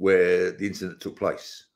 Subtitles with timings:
[0.00, 1.66] Where the incident took place.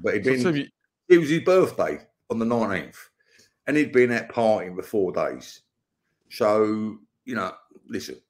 [0.00, 0.68] But he'd So, been, so you-
[1.08, 3.08] it was his birthday on the 19th,
[3.68, 5.60] and he'd been at partying for four days.
[6.28, 7.54] So, you know,
[7.86, 8.20] listen,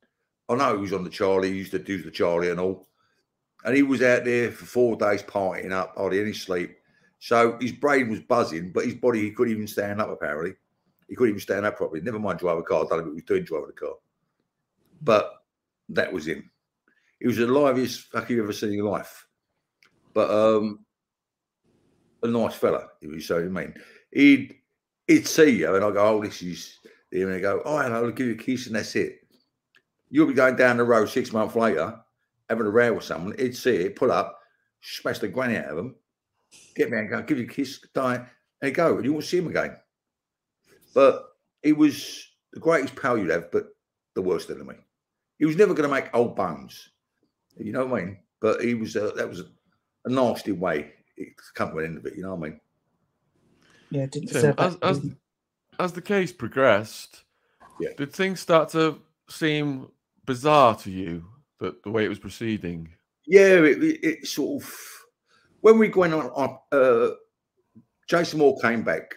[0.51, 2.89] I know he was on the Charlie, he used to do the Charlie and all.
[3.65, 6.77] And he was out there for four days partying up, hardly any sleep.
[7.21, 10.57] So his brain was buzzing, but his body, he couldn't even stand up, apparently.
[11.09, 12.03] He couldn't even stand up properly.
[12.03, 12.85] Never mind drive a car.
[12.85, 13.95] I don't know what he was doing driving a car.
[15.01, 15.43] But
[15.89, 16.50] that was him.
[17.21, 19.27] He was the liveliest fuck you've ever seen in your life.
[20.15, 20.85] But um
[22.23, 23.75] a nice fella, he was so I mean.
[24.13, 24.57] He'd
[25.07, 26.79] he'd see you and I go, Oh, this is
[27.11, 29.21] him and I go, Oh, hello, I'll give you a kiss and that's it.
[30.11, 31.99] You'll be going down the road six months later,
[32.49, 34.41] having a row with someone, he'd see it, pull up,
[34.81, 35.95] smash the granny out of them,
[36.75, 38.27] get me and go, give you a kiss, die,
[38.63, 39.77] and go, and you won't see him again.
[40.95, 41.25] But
[41.63, 43.69] he was the greatest pal you'd have, but
[44.15, 44.77] the worst enemy.
[45.39, 46.90] He was never going to make old bones.
[47.61, 48.19] You know what I mean?
[48.41, 49.45] But he was uh, that was a,
[50.07, 52.17] a nasty way to come to an end of it.
[52.17, 52.61] You know what I mean?
[53.91, 55.01] Yeah, didn't Tim, deserve as, as,
[55.79, 57.25] as the case progressed,
[57.81, 57.91] Yeah.
[57.97, 59.89] did things start to seem
[60.27, 61.25] bizarre to you
[61.59, 62.89] that the way it was proceeding?
[63.27, 64.75] Yeah, it, it, it sort of
[65.61, 66.27] when we went on.
[66.31, 67.15] on uh,
[68.09, 69.15] Jason Moore came back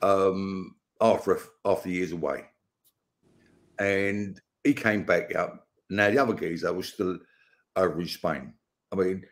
[0.00, 2.44] um, after a- after years away,
[3.78, 5.68] and he came back up.
[5.88, 7.18] Now the other geezer was still
[7.76, 8.54] over in Spain.
[8.92, 9.24] I mean,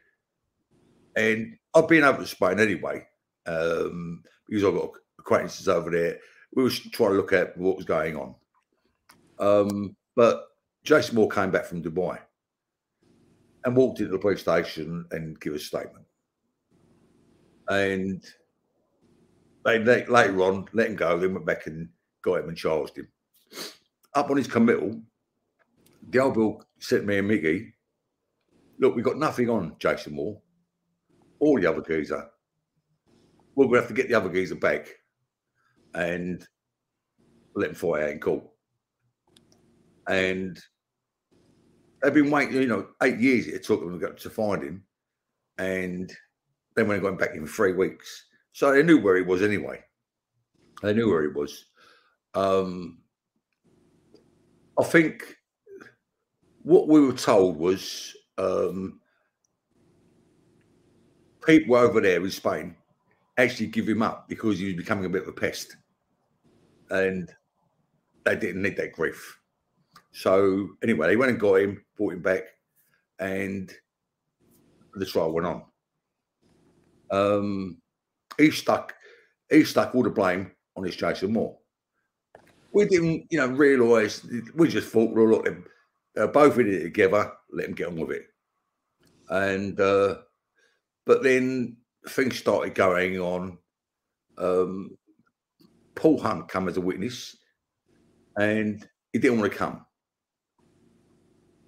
[1.16, 3.06] and I've been over to Spain anyway
[3.46, 6.18] um, because I've got acquaintances over there.
[6.54, 8.34] We were trying to look at what was going on,
[9.38, 10.48] um, but
[10.82, 12.18] Jason Moore came back from Dubai
[13.64, 16.06] and walked into the police station and gave a statement.
[17.68, 18.24] And
[19.64, 21.18] they let, later on let him go.
[21.18, 21.88] They went back and
[22.22, 23.08] got him and charged him.
[24.14, 25.00] Up on his committal,
[26.08, 27.74] the old bill to me and Mickey,
[28.80, 30.40] "Look, we've got nothing on Jason Moore,
[31.38, 32.28] or the other geezer.
[33.54, 34.88] We're going to have to get the other geezer back
[35.94, 36.46] and
[37.54, 38.44] let him fight out in court."
[40.08, 40.58] And
[42.02, 44.84] they've been waiting, you know, eight years it took them to, find him.
[45.58, 46.12] And
[46.74, 48.26] then when they got him back in three weeks.
[48.52, 49.80] So they knew where he was anyway.
[50.82, 51.66] They knew where he was.
[52.34, 52.98] Um,
[54.78, 55.36] I think
[56.62, 59.00] what we were told was um,
[61.44, 62.76] people over there in Spain
[63.36, 65.76] actually give him up because he was becoming a bit of a pest.
[66.90, 67.30] And
[68.24, 69.38] they didn't need that grief.
[70.12, 72.42] So anyway, they went and got him, brought him back,
[73.18, 73.72] and
[74.94, 75.62] the trial went on.
[77.10, 77.78] Um,
[78.36, 78.94] he stuck,
[79.48, 81.56] he stuck all the blame on his Jason Moore.
[82.72, 84.26] We didn't, you know, realise.
[84.54, 85.48] We just thought, well, look,
[86.14, 87.32] they're both in it together.
[87.52, 88.29] Let them get on with it.
[89.30, 90.16] And uh,
[91.06, 91.76] but then
[92.08, 93.58] things started going on.
[94.38, 94.96] Um,
[95.94, 97.36] Paul Hunt come as a witness,
[98.36, 99.86] and he didn't want to come.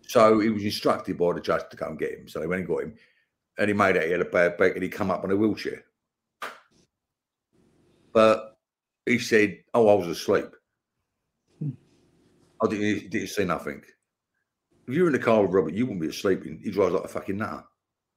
[0.08, 2.28] So he was instructed by the judge to come get him.
[2.28, 2.94] So they went and got him,
[3.58, 5.36] and he made out he had a bad back, and he come up on a
[5.36, 5.84] wheelchair.
[8.12, 8.58] But
[9.06, 10.46] he said, "Oh, I was asleep.
[11.62, 13.82] I didn't, didn't see nothing."
[14.88, 16.42] If you're in the car with Robert, you wouldn't be asleep.
[16.44, 17.64] He drives like a fucking nutter,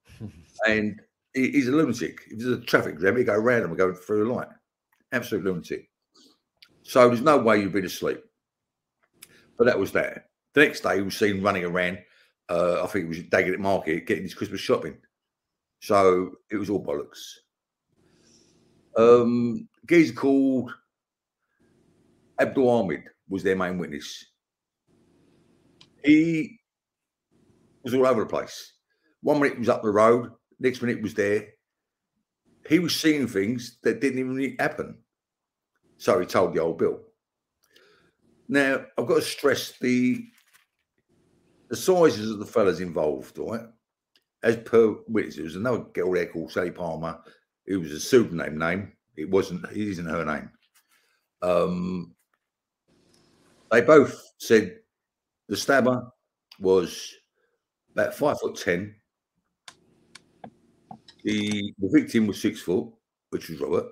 [0.66, 1.00] and
[1.32, 2.20] he, he's a lunatic.
[2.28, 4.48] If there's a traffic jam, he go round him and go through the light.
[5.12, 5.88] Absolute lunatic.
[6.82, 8.20] So there's no way you've been asleep.
[9.56, 10.28] But that was that.
[10.54, 11.98] The next day, he was seen running around.
[12.48, 14.96] Uh, I think it was Daggett Market getting his Christmas shopping.
[15.80, 17.34] So it was all bollocks.
[18.96, 20.72] Um, geezer called
[22.40, 24.24] Abdul Ahmed was their main witness.
[26.06, 26.60] He
[27.82, 28.74] was all over the place.
[29.22, 30.30] One minute he was up the road,
[30.60, 31.48] next minute he was there.
[32.68, 34.98] He was seeing things that didn't even happen.
[35.98, 37.00] So he told the old Bill.
[38.48, 40.24] Now I've got to stress the
[41.68, 43.62] the sizes of the fellas involved, right?
[44.44, 47.18] As per witness, there was another girl there called Sally Palmer.
[47.66, 48.92] It was a pseudonym name.
[49.16, 49.64] It wasn't.
[49.72, 50.50] It isn't her name.
[51.42, 52.14] Um,
[53.72, 54.78] they both said
[55.48, 56.10] the stabber
[56.58, 57.14] was
[57.92, 58.94] about five foot ten.
[61.24, 62.88] The the victim was six foot,
[63.30, 63.86] which was Robert,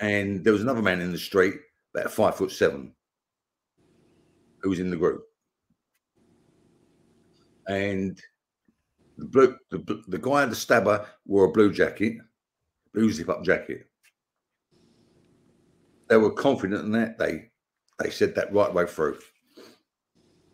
[0.00, 1.54] and there was another man in the street
[1.94, 2.92] about five foot seven,
[4.60, 5.24] who was in the group,
[7.66, 8.20] and
[9.16, 12.18] the blue the, the guy the stabber wore a blue jacket,
[12.94, 13.86] blue zip up jacket.
[16.08, 17.18] They were confident in that.
[17.18, 17.50] They
[17.98, 19.18] they said that right way through.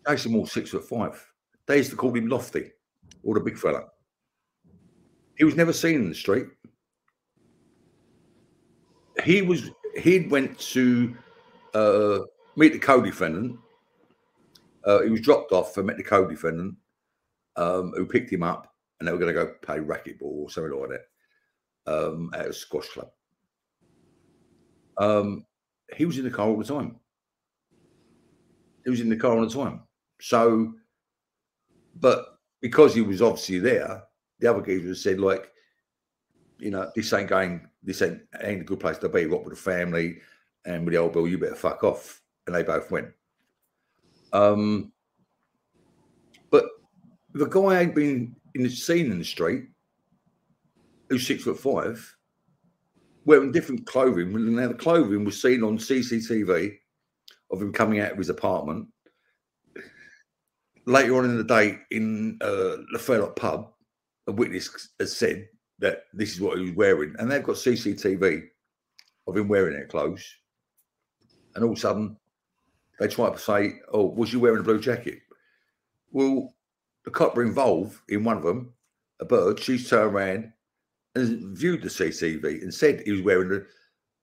[0.06, 1.24] Jason Moore, six foot five.
[1.66, 2.70] They used to call him Lofty,
[3.22, 3.84] or the big fella.
[5.36, 6.46] He was never seen in the street.
[9.24, 11.14] He was he went to
[11.74, 12.20] uh,
[12.56, 13.58] meet the co-defendant.
[14.84, 16.74] Uh, he was dropped off and met the co-defendant,
[17.56, 20.78] um, who picked him up, and they were going to go play racquetball or something
[20.78, 21.06] like that
[21.92, 23.08] um, at a squash club.
[24.98, 25.46] Um,
[25.96, 26.96] he was in the car all the time.
[28.84, 29.80] He was in the car all the time.
[30.20, 30.72] So,
[31.96, 34.02] but because he was obviously there,
[34.38, 35.50] the other geezers said, like,
[36.58, 39.26] you know, this ain't going, this ain't, ain't a good place to be.
[39.26, 40.18] What with the family
[40.64, 42.22] and with the old Bill, you better fuck off.
[42.46, 43.08] And they both went.
[44.32, 44.92] Um,
[46.50, 46.66] but
[47.32, 49.64] the guy ain't been in the scene in the street,
[51.08, 52.16] who's six foot five,
[53.24, 54.54] wearing different clothing.
[54.54, 56.76] Now the clothing was seen on CCTV
[57.50, 58.88] of him coming out of his apartment.
[60.86, 63.72] Later on in the day, in uh, the Fairlock pub,
[64.26, 65.48] a witness has said
[65.78, 68.42] that this is what he was wearing, and they've got CCTV
[69.26, 70.24] of him wearing their clothes.
[71.54, 72.16] And all of a sudden,
[72.98, 75.20] they try to say, "Oh, was you wearing a blue jacket?"
[76.10, 76.54] Well,
[77.04, 78.72] the cop were involved in one of them,
[79.20, 79.58] a bird.
[79.58, 80.52] She's turned around
[81.14, 83.64] and viewed the CCTV and said he was wearing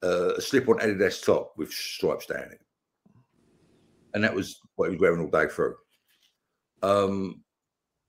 [0.01, 2.61] a, uh, a slip-on Adidas top with stripes down it,
[4.13, 5.75] and that was what he was wearing all day through.
[6.81, 7.43] Um,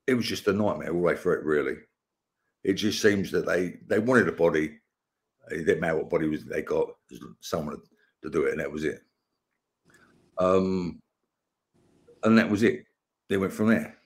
[0.07, 1.45] it was just a nightmare all the way through it.
[1.45, 1.75] Really,
[2.63, 4.79] it just seems that they they wanted a body.
[5.51, 6.89] It didn't matter what body was they got,
[7.41, 7.77] someone
[8.21, 9.01] to do it, and that was it.
[10.37, 10.99] Um,
[12.23, 12.85] and that was it.
[13.29, 13.97] They went from there.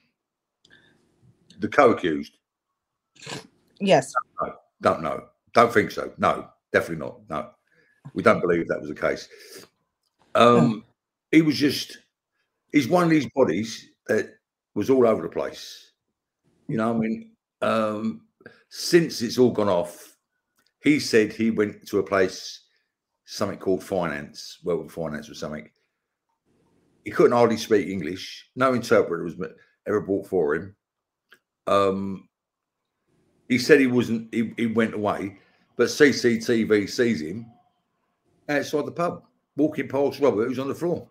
[1.60, 2.36] The co-accused.
[3.80, 4.12] Yes.
[4.40, 5.26] No, don't know.
[5.54, 6.12] Don't think so.
[6.18, 7.20] No, definitely not.
[7.28, 7.50] No,
[8.14, 9.28] we don't believe that was the case.
[10.34, 10.84] Um,
[11.30, 11.98] he was just.
[12.72, 14.37] He's one of these bodies that
[14.78, 15.90] was all over the place.
[16.68, 17.32] You know, I mean,
[17.62, 18.20] um,
[18.68, 20.16] since it's all gone off,
[20.84, 22.60] he said he went to a place,
[23.24, 25.68] something called finance, well, finance or something.
[27.04, 28.50] He couldn't hardly speak English.
[28.54, 29.34] No interpreter was
[29.88, 30.76] ever brought for him.
[31.66, 32.28] Um,
[33.48, 34.32] he said he wasn't.
[34.32, 35.38] He, he went away,
[35.76, 37.46] but CCTV sees him
[38.48, 39.24] outside the pub,
[39.56, 41.10] walking past Robert, who's on the floor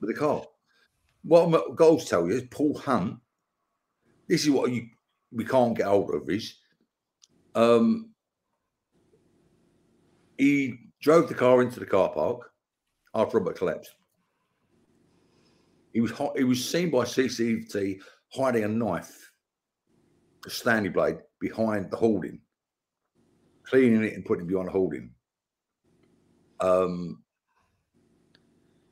[0.00, 0.42] with the car.
[1.24, 3.18] What my goals tell you is Paul Hunt.
[4.28, 4.88] This is what you
[5.32, 6.54] we can't get hold of is
[7.54, 8.10] um
[10.38, 12.50] he drove the car into the car park
[13.14, 13.94] after Robert collapsed.
[15.92, 18.00] He was hot, he was seen by CCTV
[18.32, 19.30] hiding a knife,
[20.44, 22.40] a Stanley blade, behind the holding,
[23.62, 25.10] cleaning it and putting it behind the holding.
[26.60, 27.22] Um,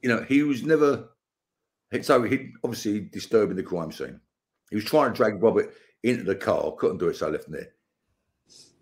[0.01, 1.09] you know, he was never
[2.01, 4.21] so he obviously disturbing the crime scene.
[4.71, 7.47] He was trying to drag Robert into the car, couldn't do it, so I left
[7.47, 7.73] him there.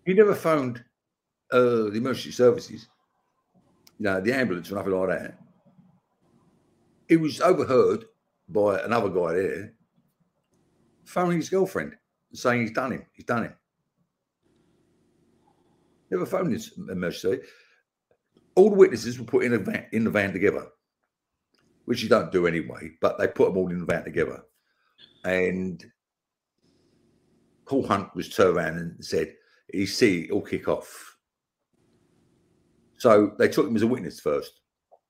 [0.05, 0.83] He never phoned
[1.51, 2.87] uh, the emergency services,
[3.99, 5.37] know, the ambulance or nothing like that.
[7.07, 8.05] He was overheard
[8.49, 9.73] by another guy there
[11.05, 11.95] phoning his girlfriend
[12.29, 13.53] and saying he's done him, he's done him.
[16.09, 17.41] Never phoned his emergency.
[18.55, 20.67] All the witnesses were put in a van, in the van together
[21.85, 24.43] which you don't do anyway, but they put them all in the van together.
[25.23, 25.83] And
[27.65, 29.35] Paul Hunt was turned around and said,
[29.73, 31.17] "You see, it'll kick off."
[32.97, 34.61] So they took him as a witness first,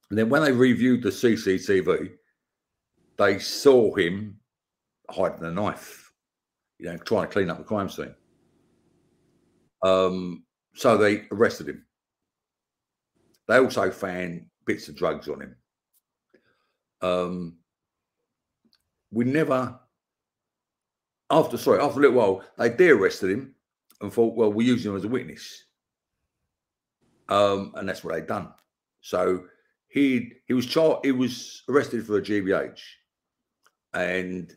[0.09, 2.11] and then when they reviewed the CCTV,
[3.17, 4.39] they saw him
[5.09, 6.11] hiding a knife,
[6.79, 8.15] you know, trying to clean up the crime scene.
[9.83, 11.85] Um, so they arrested him.
[13.47, 15.55] They also found bits of drugs on him
[17.01, 17.57] um,
[19.11, 19.79] we never,
[21.29, 23.55] after, sorry, after a little while, they de-arrested him
[24.01, 25.65] and thought, well, we use him as a witness.
[27.29, 28.49] Um, and that's what they'd done.
[29.01, 29.45] So
[29.87, 31.05] he he was charged.
[31.05, 32.79] He was arrested for a GBH,
[33.93, 34.55] and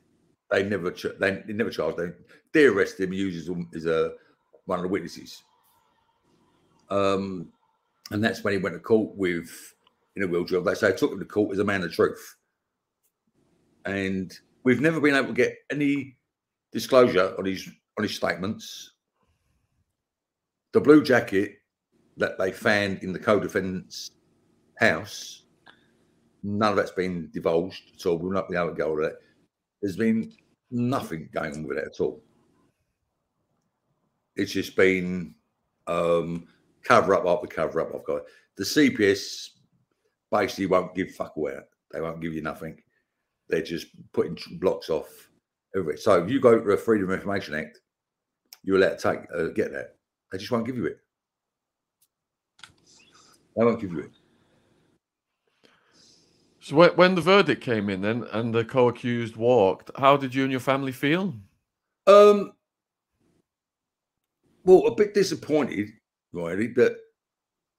[0.51, 2.15] they never they, they never charged him.
[2.53, 4.13] They arrested him, uses him as a
[4.67, 5.43] one of the witnesses.
[6.91, 7.49] Um,
[8.11, 9.74] and that's when he went to court with
[10.17, 10.61] in a wheelchair.
[10.61, 12.37] They say I took him to court as a man of truth.
[13.85, 14.33] And
[14.65, 16.17] we've never been able to get any
[16.73, 17.69] disclosure on his
[17.99, 18.93] on his statements.
[20.73, 21.57] The blue jacket
[22.17, 24.13] that they found in the co-defendant's
[24.79, 25.45] house,
[26.43, 28.19] none of that's been divulged at all.
[28.19, 29.17] We'll not be able to go over that.
[29.83, 30.33] There's been
[30.71, 32.23] nothing going on with it at all.
[34.37, 35.35] It's just been
[35.87, 36.49] um,
[36.83, 37.95] cover up after cover up.
[37.95, 38.23] I've got
[38.57, 39.51] the CPS
[40.35, 41.55] basically won't give fuck away.
[41.93, 42.77] They won't give you nothing.
[43.49, 45.31] They're just putting blocks off
[45.77, 46.01] everything.
[46.01, 47.79] So if you go to a Freedom of Information Act,
[48.65, 49.97] you're allowed to take uh, get that.
[50.33, 50.99] They just won't give you it.
[53.57, 54.11] They won't give you it.
[56.61, 60.51] So when, the verdict came in, then and the co-accused walked, how did you and
[60.51, 61.35] your family feel?
[62.07, 62.53] Um,
[64.65, 65.91] well, a bit disappointed,
[66.33, 66.97] really, but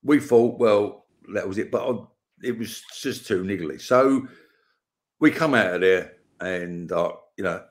[0.03, 1.71] we thought, well, that was it.
[1.71, 2.05] But
[2.43, 3.79] it was just too niggly.
[3.79, 4.27] So
[5.19, 7.63] we come out of there, and uh, you know,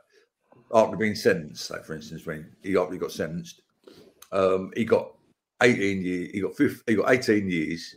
[0.72, 3.62] after being sentenced, like for instance, when he after he got sentenced,
[4.32, 5.12] um, he got
[5.62, 6.30] 18 years.
[6.32, 7.96] He got 15, He got 18 years.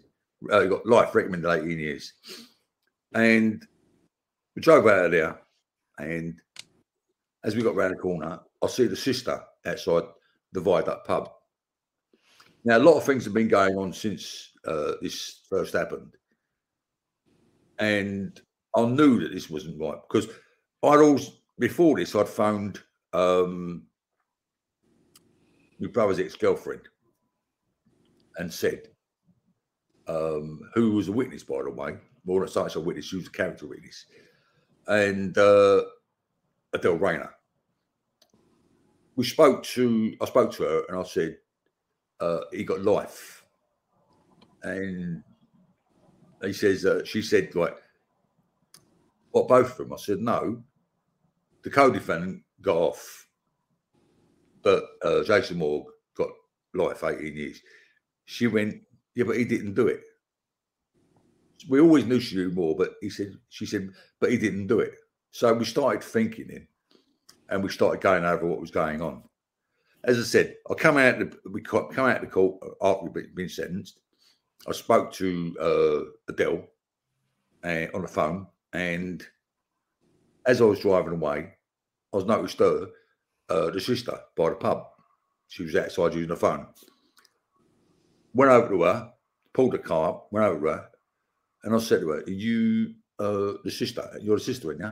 [0.51, 2.13] Uh, he got life recommended 18 years,
[3.13, 3.65] and
[4.55, 5.39] we drove out of there,
[5.97, 6.39] and
[7.43, 10.03] as we got round the corner, I see the sister outside
[10.51, 11.31] the Viaduct pub.
[12.65, 16.13] Now, a lot of things have been going on since uh, this first happened,
[17.79, 18.39] and
[18.75, 20.27] I knew that this wasn't right because
[20.83, 22.81] I'd always before this I'd phoned
[23.13, 23.83] um,
[25.79, 26.81] my brother's ex-girlfriend
[28.37, 28.83] and said
[30.07, 31.97] um, who was a witness, by the way.
[32.25, 34.05] More than such a witness, she was a character witness,
[34.87, 35.83] and uh,
[36.73, 37.29] Adele Rayner.
[39.15, 41.37] We spoke to, I spoke to her, and I said,
[42.19, 43.45] uh, "He got life,"
[44.63, 45.23] and
[46.43, 47.75] he says, uh, she said, like,
[49.31, 49.93] what both of them?
[49.93, 50.63] I said, no.
[51.63, 53.27] The co-defendant got off,
[54.61, 56.29] but uh, Jason Moore got
[56.73, 57.61] life, 18 years.
[58.25, 58.81] She went,
[59.15, 60.01] yeah, but he didn't do it.
[61.67, 63.89] We always knew she knew more, but he said, she said,
[64.19, 64.93] but he didn't do it.
[65.31, 66.67] So we started thinking it,
[67.49, 69.23] and we started going over what was going on.
[70.03, 71.19] As I said, I come out.
[71.19, 73.99] The, we come out of the court after we've been sentenced.
[74.67, 76.67] I spoke to uh, Adele
[77.63, 79.25] uh, on the phone, and
[80.45, 81.53] as I was driving away,
[82.13, 82.87] I was noticed her,
[83.49, 84.87] uh, the sister, by the pub.
[85.47, 86.67] She was outside using the phone.
[88.33, 89.13] Went over to her,
[89.53, 90.89] pulled the car up, went over to her,
[91.63, 94.09] and I said to her, Are you uh, the sister?
[94.21, 94.91] You're the sister, aren't you?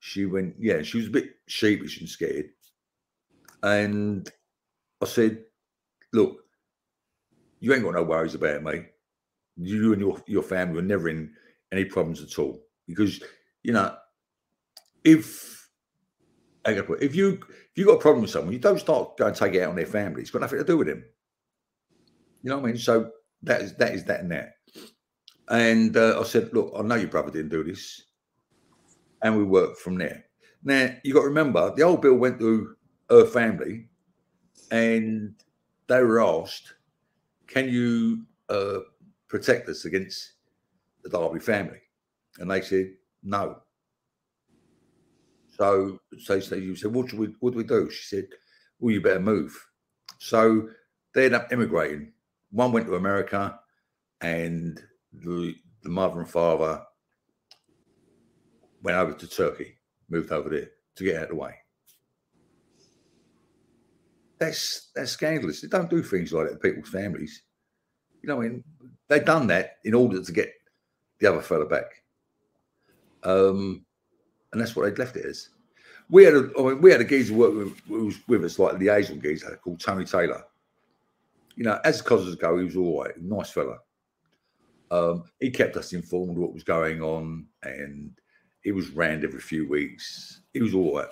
[0.00, 0.82] She went, Yeah.
[0.82, 2.50] She was a bit sheepish and scared.
[3.62, 4.28] And
[5.00, 5.44] I said,
[6.12, 6.44] Look,
[7.62, 8.82] you ain't got no worries about me.
[9.56, 11.32] You and your, your family were never in
[11.70, 12.60] any problems at all.
[12.88, 13.22] Because,
[13.62, 13.94] you know,
[15.04, 15.68] if
[16.66, 19.54] if you if you got a problem with someone, you don't start going to take
[19.54, 20.22] it out on their family.
[20.22, 21.04] It's got nothing to do with them.
[22.42, 22.78] You know what I mean?
[22.78, 23.12] So
[23.44, 24.54] that is that is that and that.
[25.48, 28.02] And uh, I said, look, I know your brother didn't do this,
[29.22, 30.24] and we worked from there.
[30.64, 32.74] Now you got to remember, the old bill went through
[33.08, 33.88] her family,
[34.72, 35.36] and
[35.86, 36.74] they were asked,
[37.52, 38.80] "Can you uh,
[39.28, 40.32] protect us against
[41.02, 41.80] the Darby family?"
[42.38, 42.92] And they said,
[43.22, 43.62] "No."
[45.56, 47.90] So, so, so you said, what, we, what do we do?
[47.90, 48.26] She said,
[48.80, 49.54] well, you better move.
[50.18, 50.68] So
[51.14, 52.12] they ended up immigrating.
[52.50, 53.60] One went to America
[54.22, 54.82] and
[55.12, 56.82] the, the mother and father
[58.82, 59.76] went over to Turkey,
[60.08, 61.54] moved over there to get out of the way.
[64.42, 65.60] That's that's scandalous.
[65.60, 67.42] They don't do things like that to people's families.
[68.22, 68.64] You know, I mean,
[69.06, 70.52] they've done that in order to get
[71.20, 72.02] the other fella back.
[73.22, 73.84] Um,
[74.50, 75.50] and that's what they'd left it as.
[76.10, 78.58] We had a, I mean, we had a geezer work with, who was with us,
[78.58, 80.42] like the Asian geezer called Tony Taylor.
[81.54, 83.78] You know, as cousins go, he was all right, nice fella.
[84.90, 88.10] Um, he kept us informed what was going on, and
[88.62, 90.40] he was round every few weeks.
[90.52, 91.08] He was all right.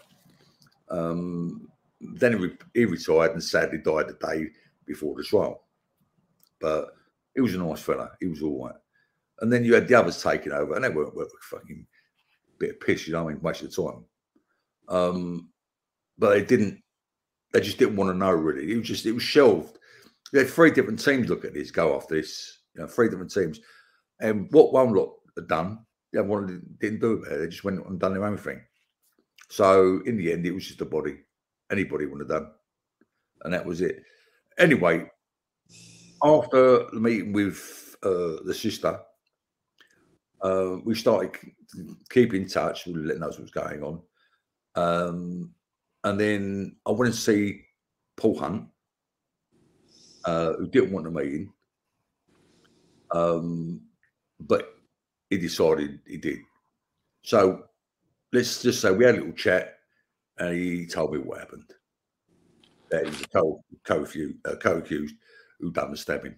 [0.91, 1.69] Um,
[2.01, 4.49] then he, he retired and sadly died the day
[4.87, 5.65] before the trial.
[6.61, 6.95] But
[7.35, 8.11] he was a nice fella.
[8.21, 8.75] He was all right.
[9.41, 11.87] And then you had the others taking over, and they weren't worth a fucking
[12.59, 14.05] bit of piss, you know, I mean, waste of the time.
[14.89, 15.49] Um,
[16.19, 16.83] but they didn't,
[17.53, 18.73] they just didn't want to know really.
[18.73, 19.79] It was just, it was shelved.
[20.33, 23.33] They had three different teams look at this, go after this, you know, three different
[23.33, 23.61] teams.
[24.21, 27.39] And what one lot had done, the other one didn't do it.
[27.39, 28.61] They just went and done their own thing.
[29.49, 31.21] So in the end, it was just a body.
[31.71, 32.51] Anybody would have done.
[33.43, 34.03] And that was it.
[34.59, 35.07] Anyway,
[36.23, 39.01] after the meeting with uh, the sister,
[40.43, 41.33] uh, we started
[42.11, 42.87] keep in touch.
[42.87, 44.03] We let know what was going on.
[44.75, 45.55] Um,
[46.05, 47.63] and then I went to see
[48.17, 48.69] Paul Hunt,
[50.25, 51.53] uh, who didn't want a meeting,
[53.13, 53.81] um,
[54.41, 54.75] but
[55.29, 56.39] he decided he did.
[57.23, 57.65] So
[58.33, 59.80] let's just say we had a little chat,
[60.41, 61.71] and he told me what happened.
[62.91, 65.15] That he was a co- co-accused,
[65.61, 66.35] who done the stabbing.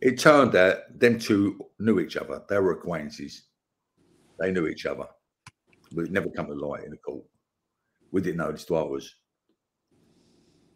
[0.00, 2.42] It turned out them two knew each other.
[2.48, 3.48] They were acquaintances.
[4.38, 5.06] They knew each other,
[5.92, 7.24] but it never come to light in the court.
[8.12, 9.14] We didn't know this was.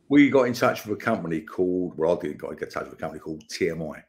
[0.08, 2.94] We got in touch with a company called, well, I didn't get in touch with
[2.94, 4.02] a company called TMI.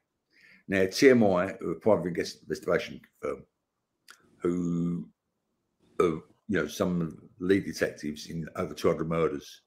[0.67, 3.43] Now, TMI, a private investigation firm,
[4.37, 5.07] who,
[5.99, 9.61] uh, you know, some lead detectives in over 200 murders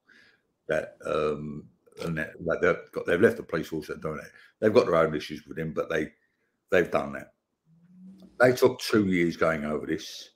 [0.68, 1.64] that um,
[2.02, 4.30] and that, like they've got they've left the police force and doing it.
[4.60, 6.10] They've got their own issues with him, but they
[6.70, 7.32] they've done that.
[8.40, 10.30] They took two years going over this,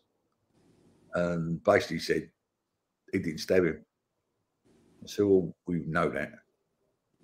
[1.14, 2.30] and basically said
[3.12, 3.85] he didn't stab him.
[5.07, 6.33] So well, we know that.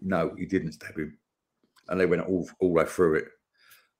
[0.01, 1.19] No, he didn't stab him,
[1.89, 3.29] and they went all all the way through it.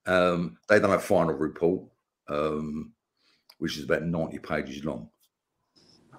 [0.07, 1.85] Um, they done a final report,
[2.29, 2.93] um,
[3.59, 5.09] which is about ninety pages long.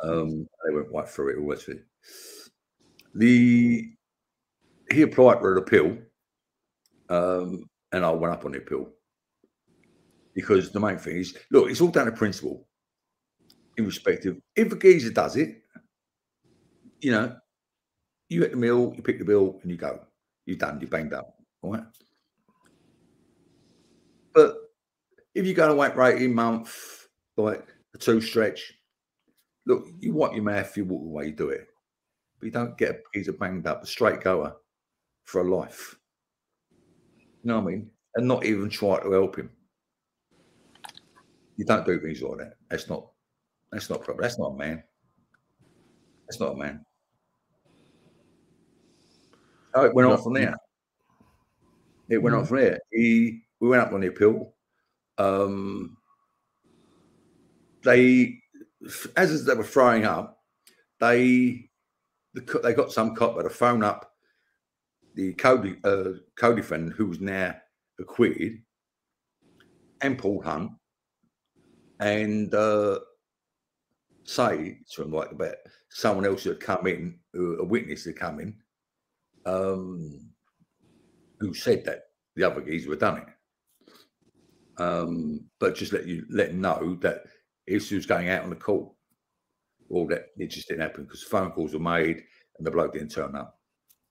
[0.04, 1.52] Um, they went right through it all.
[1.52, 1.84] It.
[3.14, 3.90] The
[4.92, 5.98] he applied for an appeal,
[7.10, 8.90] um, and I went up on the appeal
[10.34, 12.68] because the main thing is look, it's all down to principle.
[13.78, 14.36] irrespective.
[14.36, 15.62] of if a geezer does it,
[17.02, 17.36] you know,
[18.30, 20.00] you hit the mill, you pick the bill, and you go.
[20.46, 20.80] You're done.
[20.80, 21.36] You're banged up.
[21.62, 21.84] All right.
[24.34, 24.56] But
[25.34, 28.74] if you go to wait for 18 month, like a two stretch,
[29.66, 31.68] look, you want your mouth, you walk away, you do it.
[32.40, 34.56] But you don't get a geezer banged up, a straight goer
[35.24, 35.96] for a life.
[37.44, 37.90] You know what I mean?
[38.16, 39.50] And not even try to help him.
[41.58, 42.54] You don't do things like that.
[42.70, 43.08] That's not
[43.72, 44.22] that's not proper.
[44.22, 44.84] That's not a man.
[46.28, 46.86] That's not a man.
[49.74, 50.56] Oh, it went on from there.
[52.10, 52.80] It went on from there.
[52.92, 54.54] He we went up on the appeal.
[55.18, 55.98] Um
[57.84, 58.40] they
[59.16, 60.40] as they were throwing up,
[61.00, 61.70] they
[62.34, 64.12] the, they got some cop to phone up
[65.16, 67.56] the co uh, co-defendant who was now
[68.00, 68.58] acquitted
[70.02, 70.72] and Paul Hunt
[72.00, 73.00] and uh,
[74.24, 75.56] say to him like about
[75.90, 78.56] someone else who had come in, a witness had come in,
[79.46, 80.30] um,
[81.40, 82.04] who said that
[82.36, 83.28] the other geezer had done it.
[84.78, 87.24] Um, but just let you let know that
[87.68, 88.98] was going out on the call.
[89.90, 92.24] All that it just didn't happen because phone calls were made
[92.58, 93.60] and the bloke didn't turn up.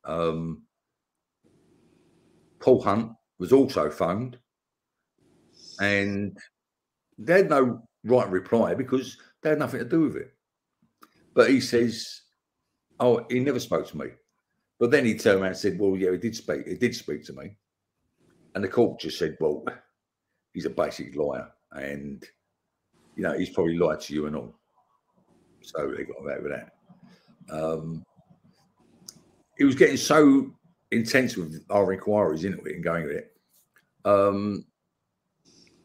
[0.04, 0.62] Um,
[2.60, 4.38] Paul Hunt was also phoned,
[5.80, 6.36] and
[7.18, 10.32] they had no right reply because they had nothing to do with it.
[11.34, 12.22] But he says,
[13.00, 14.06] "Oh, he never spoke to me."
[14.78, 16.66] But then he turned around and said, "Well, yeah, he did speak.
[16.66, 17.56] He did speak to me."
[18.54, 19.64] And the court just said, "Well,
[20.52, 22.24] he's a basic liar, and
[23.16, 24.55] you know he's probably lied to you and all."
[25.62, 26.74] So they got away with that.
[27.50, 28.05] Um,
[29.59, 30.50] it was getting so
[30.90, 33.37] intense with our inquiries into it and going with it.
[34.05, 34.64] Um,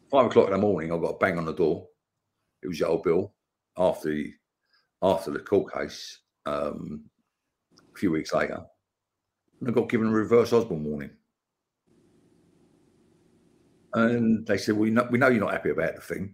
[0.10, 1.88] five o'clock in the morning, I got a bang on the door.
[2.62, 3.34] It was your old Bill
[3.78, 4.34] after the
[5.02, 6.20] after the court case.
[6.46, 7.06] Um,
[7.94, 8.64] a few weeks later,
[9.60, 11.12] and I got given a reverse Osborne warning.
[13.94, 16.34] And they said, "Well, you know, we know you're not happy about the thing,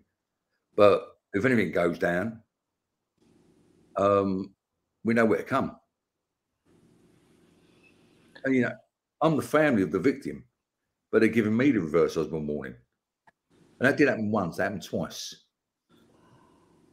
[0.75, 2.41] but if anything goes down,
[3.97, 4.53] um,
[5.03, 5.77] we know where to come."
[8.43, 8.75] And, you know,
[9.21, 10.45] I'm the family of the victim,
[11.11, 12.75] but they're giving me the reverse Osborne warning.
[13.79, 15.45] And that did happen once, that happened twice.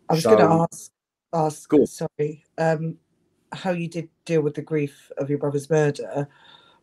[0.09, 0.93] I was So- going to ask,
[1.33, 2.99] ask, sorry, um,
[3.53, 6.27] how you did deal with the grief of your brother's murder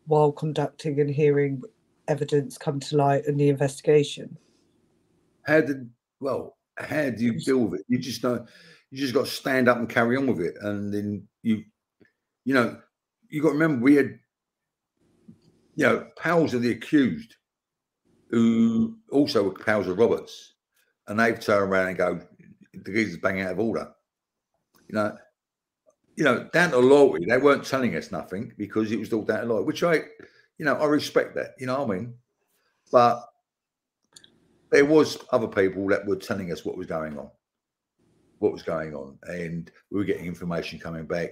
[0.05, 1.63] while conducting and hearing
[2.07, 4.37] evidence come to light in the investigation.
[5.43, 6.58] How did well?
[6.79, 7.85] How do you deal with it?
[7.89, 8.47] You just don't.
[8.91, 11.63] You just got to stand up and carry on with it, and then you,
[12.45, 12.79] you know,
[13.29, 14.17] you got to remember we had,
[15.75, 17.35] you know, pals of the accused,
[18.29, 20.53] who also were pals of Roberts,
[21.07, 22.19] and they've turned around and go,
[22.73, 23.91] the geezer's bang out of order.
[24.87, 25.17] You know,
[26.15, 29.41] you know, down to loyalty, they weren't telling us nothing because it was all down
[29.41, 29.95] to loyalty, which I,
[30.57, 31.51] you know, I respect that.
[31.59, 32.13] You know what I mean?
[32.91, 33.23] But
[34.71, 37.29] there was other people that were telling us what was going on,
[38.39, 41.31] what was going on, and we were getting information coming back,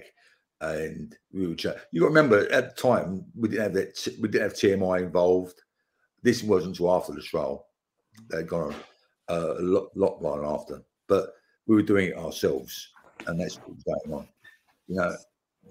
[0.60, 1.54] and we were.
[1.54, 4.16] Ch- you remember at the time we didn't have that.
[4.20, 5.60] We didn't have TMI involved.
[6.22, 7.66] This wasn't until after the trial.
[8.30, 8.74] They'd gone on
[9.28, 11.30] uh, a lot, lot while after, but
[11.66, 12.90] we were doing it ourselves.
[13.26, 14.28] and that's what's going on.
[14.88, 15.16] You know,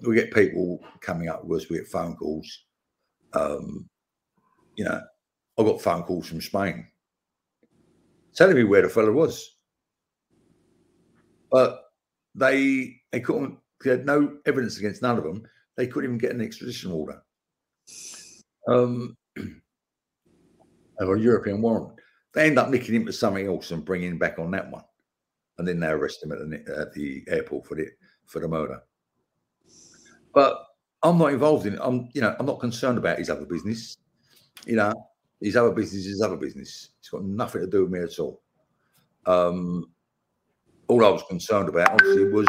[0.06, 1.68] we get people coming up with us.
[1.68, 2.64] We get phone calls.
[3.34, 3.88] Um,
[4.76, 5.02] you know,
[5.58, 6.86] I got phone calls from Spain
[8.38, 9.56] telling me where the fella was,
[11.50, 11.82] but
[12.36, 13.58] they they couldn't.
[13.84, 15.42] They had no evidence against none of them.
[15.76, 17.20] They couldn't even get an extradition order.
[18.68, 19.16] Um,
[20.98, 21.98] or a European warrant.
[22.32, 24.84] They end up nicking him to something else and bringing him back on that one,
[25.58, 27.88] and then they arrest him at the, at the airport for the
[28.26, 28.80] for the murder.
[30.32, 30.64] But
[31.02, 31.80] I'm not involved in it.
[31.82, 33.96] I'm, you know, I'm not concerned about his other business.
[34.66, 35.07] You know,
[35.40, 36.90] his other business is other business.
[36.98, 38.42] It's got nothing to do with me at all.
[39.26, 39.90] Um,
[40.88, 42.46] all I was concerned about, obviously, was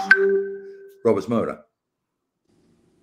[1.04, 1.60] Robert's murder,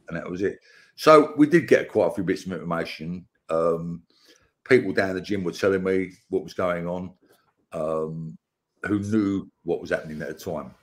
[0.08, 0.58] and that was it.
[0.96, 3.26] So we did get quite a few bits of information.
[3.50, 4.02] Um,
[4.64, 7.12] people down the gym were telling me what was going on,
[7.72, 8.38] um,
[8.86, 10.74] who knew what was happening at the time.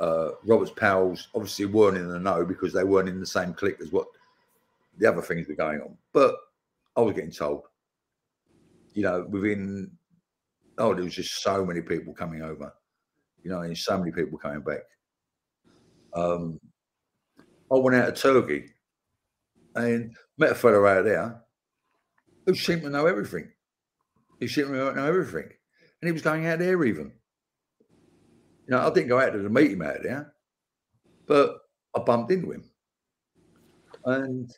[0.00, 3.80] Uh, Robert's pals obviously weren't in the know because they weren't in the same clique
[3.80, 4.08] as what
[4.98, 5.96] the other things were going on.
[6.12, 6.34] But
[6.96, 7.62] I was getting told,
[8.94, 9.90] you know, within
[10.78, 12.72] oh, there was just so many people coming over,
[13.42, 14.82] you know, and so many people coming back.
[16.14, 16.58] Um,
[17.72, 18.70] I went out to Turkey
[19.74, 21.40] and met a fellow out there
[22.46, 23.50] who seemed to know everything.
[24.40, 25.50] He seemed to know everything.
[26.00, 27.12] And he was going out there even.
[28.66, 30.34] You know, I didn't go out there to meet him out there,
[31.26, 31.58] but
[31.96, 32.64] I bumped into him.
[34.04, 34.50] And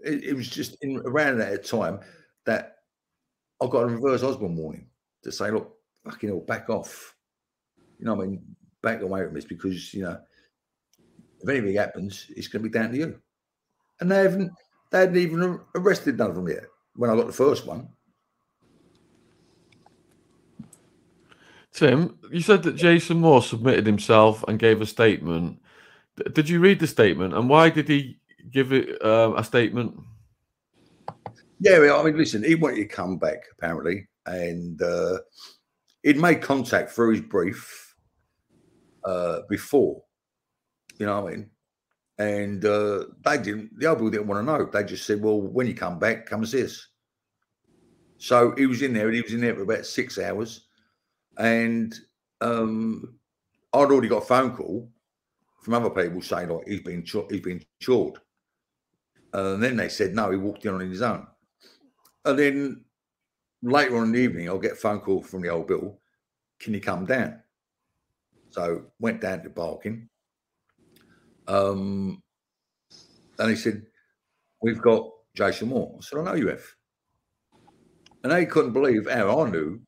[0.00, 2.00] it, it was just in around that time
[2.46, 2.79] that
[3.62, 4.86] I got a reverse Osborne warning
[5.22, 7.14] to say, look, fucking hell, back off.
[7.98, 8.42] You know, I mean,
[8.82, 10.18] back away from this because, you know,
[11.42, 13.20] if anything happens, it's going to be down to you.
[14.00, 14.52] And they haven't,
[14.90, 17.88] they hadn't even arrested none of them yet when I got the first one.
[21.72, 25.60] Tim, you said that Jason Moore submitted himself and gave a statement.
[26.32, 28.18] Did you read the statement, and why did he
[28.50, 29.98] give it um, a statement?
[31.60, 35.18] Yeah, I mean, listen, he wanted to come back apparently, and uh,
[36.02, 37.94] he'd made contact through his brief
[39.04, 40.02] uh, before.
[40.98, 41.50] You know what I mean?
[42.18, 43.78] And uh, they didn't.
[43.78, 44.68] The other people didn't want to know.
[44.70, 46.86] They just said, "Well, when you come back, come and see us."
[48.18, 50.66] So he was in there, and he was in there for about six hours
[51.40, 51.98] and
[52.40, 53.14] um,
[53.72, 54.88] I'd already got a phone call
[55.62, 58.16] from other people saying like he's been he's been chawed,
[59.32, 61.26] and then they said no, he walked in on his own.
[62.24, 62.84] And then
[63.62, 65.98] later on in the evening, I'll get a phone call from the old Bill.
[66.58, 67.42] Can you come down?
[68.50, 70.08] So went down to Barking.
[71.46, 72.22] Um,
[73.38, 73.86] and he said,
[74.62, 76.64] "We've got Jason Moore." I said, "I know you have."
[78.22, 79.80] And they couldn't believe how I knew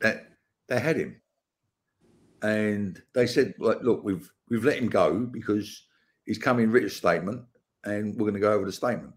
[0.00, 0.28] that
[0.66, 1.20] they had him,
[2.42, 5.86] and they said, "Like, look, we've we've let him go because
[6.24, 7.44] he's come in written statement,
[7.84, 9.14] and we're going to go over the statement."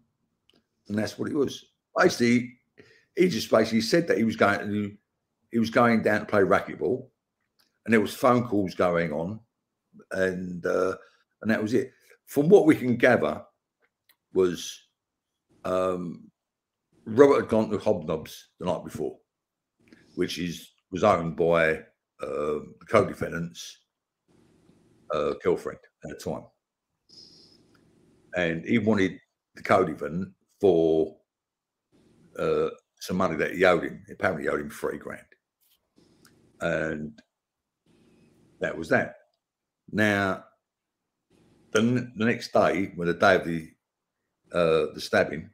[0.87, 1.65] And that's what it was.
[1.97, 2.57] Basically,
[3.15, 4.97] he just basically said that he was going to
[5.51, 7.07] he was going down to play racquetball,
[7.85, 9.39] and there was phone calls going on,
[10.11, 10.95] and uh,
[11.41, 11.91] and that was it.
[12.25, 13.41] From what we can gather,
[14.33, 14.79] was
[15.65, 16.29] um,
[17.05, 19.17] Robert had gone to Hobnobs the night before,
[20.15, 21.75] which is was owned by
[22.21, 23.79] uh, the co-defendant's
[25.13, 26.43] uh, girlfriend at the time,
[28.35, 29.19] and he wanted
[29.55, 30.29] the co-defendant
[30.59, 31.16] for
[32.37, 32.69] uh,
[32.99, 34.03] some money that he owed him.
[34.09, 35.21] Apparently, he owed him three grand,
[36.61, 37.21] and
[38.59, 39.15] that was that.
[39.91, 40.43] Now,
[41.71, 41.81] the,
[42.15, 43.69] the next day, when the day of the
[44.53, 45.49] uh, the stabbing,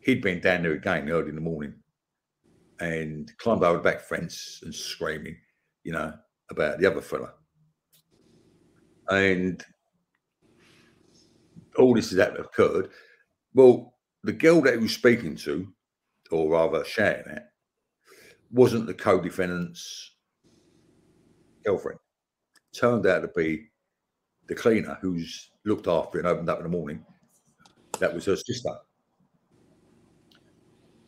[0.00, 1.74] he'd been down there again early in the morning
[2.80, 5.36] and climbed over the back fence and screaming,
[5.84, 6.12] you know,
[6.50, 7.32] about the other fella.
[9.08, 9.64] And
[11.78, 12.90] all this that occurred.
[13.54, 15.68] Well, the girl that he was speaking to,
[16.30, 17.50] or rather shouting at,
[18.50, 20.14] wasn't the co-defendant's
[21.64, 21.98] girlfriend.
[22.74, 23.68] Turned out to be
[24.46, 27.04] the cleaner who's looked after and opened up in the morning.
[27.98, 28.70] That was her sister.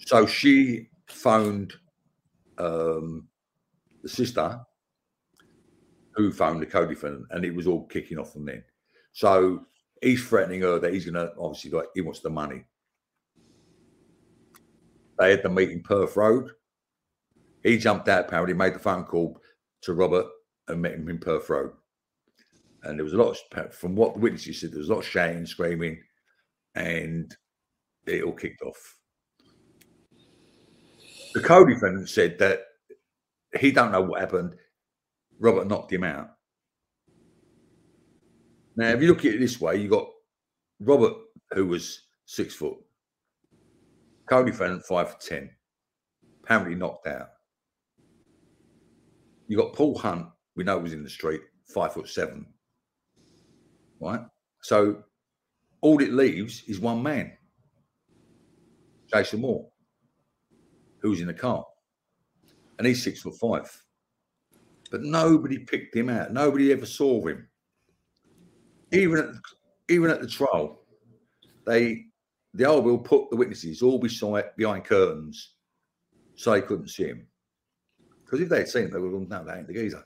[0.06, 1.74] So she phoned
[2.56, 3.28] um,
[4.02, 4.60] the sister
[6.12, 8.64] who phoned the co-defendant, and it was all kicking off from then.
[9.12, 9.66] So
[10.02, 12.64] he's threatening her that he's going to obviously like he wants the money.
[15.18, 16.50] They had the meeting Perth Road.
[17.62, 19.40] He jumped out, apparently made the phone call
[19.82, 20.26] to Robert
[20.68, 21.72] and met him in Perth Road.
[22.84, 25.00] And there was a lot of, from what the witnesses said, there was a lot
[25.00, 26.00] of shouting, screaming,
[26.74, 27.34] and
[28.06, 28.98] it all kicked off
[31.34, 32.60] the co-defendant said that
[33.58, 34.54] he don't know what happened.
[35.38, 36.30] Robert knocked him out,
[38.76, 40.08] Now, if you look at it this way, you got
[40.80, 41.14] Robert,
[41.52, 42.76] who was six foot,
[44.28, 45.50] co-defendant, five foot ten,
[46.42, 47.28] apparently knocked out.
[49.46, 51.40] You got Paul Hunt, we know was in the street,
[51.74, 52.46] five foot seven.
[54.00, 54.20] Right?
[54.62, 55.02] So
[55.80, 57.32] all it leaves is one man,
[59.12, 59.68] Jason Moore,
[61.00, 61.64] who's in the car.
[62.78, 63.84] And he's six foot five.
[64.90, 66.32] But nobody picked him out.
[66.32, 67.48] Nobody ever saw him.
[68.92, 69.26] Even at
[69.90, 70.82] even at the trial,
[71.66, 72.04] they
[72.58, 75.54] the old will put the witnesses all beside behind curtains
[76.34, 77.24] so they couldn't see him.
[78.24, 80.04] Because if they'd seen him, they would have gone, no, that ain't the geezer.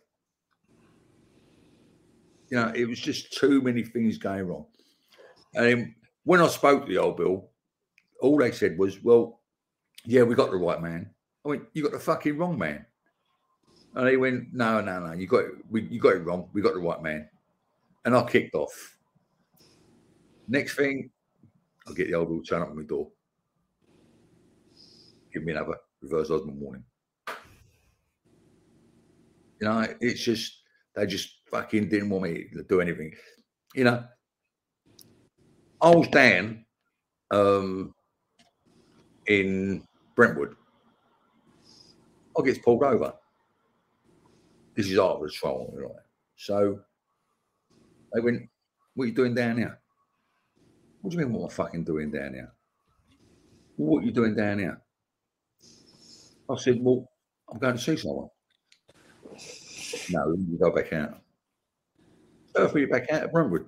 [2.51, 4.67] You know, it was just too many things going wrong.
[5.55, 7.49] And when I spoke to the old Bill,
[8.21, 9.41] all they said was, well,
[10.05, 11.09] yeah, we got the right man.
[11.47, 12.85] I went, you got the fucking wrong man.
[13.95, 16.51] And he went, no, no, no, you got it, we, you got it wrong.
[16.53, 17.31] We got the right man.
[18.05, 18.99] And I kicked off.
[20.49, 21.09] Next thing,
[21.87, 23.09] I'll get the old Bill turn up on my door.
[25.33, 26.85] Give me another reverse Osman warning.
[29.61, 30.63] You know, it's just
[30.95, 33.13] they just fucking didn't want me to do anything.
[33.75, 34.05] You know,
[35.81, 36.65] old down
[37.31, 37.95] um,
[39.27, 40.57] in Brentwood.
[42.39, 43.13] I gets pulled over.
[44.75, 45.91] This is after the trial, right?
[46.37, 46.81] So
[48.13, 48.49] they went,
[48.95, 49.82] "What are you doing down here?"
[51.03, 51.35] What do you mean?
[51.35, 52.53] What I fucking doing down here?
[53.77, 54.81] What are you doing down here?
[56.49, 57.11] I said, "Well,
[57.51, 58.29] I'm going to see someone."
[60.11, 61.21] No, you go back out.
[62.55, 63.67] So if we back out of Brentwood.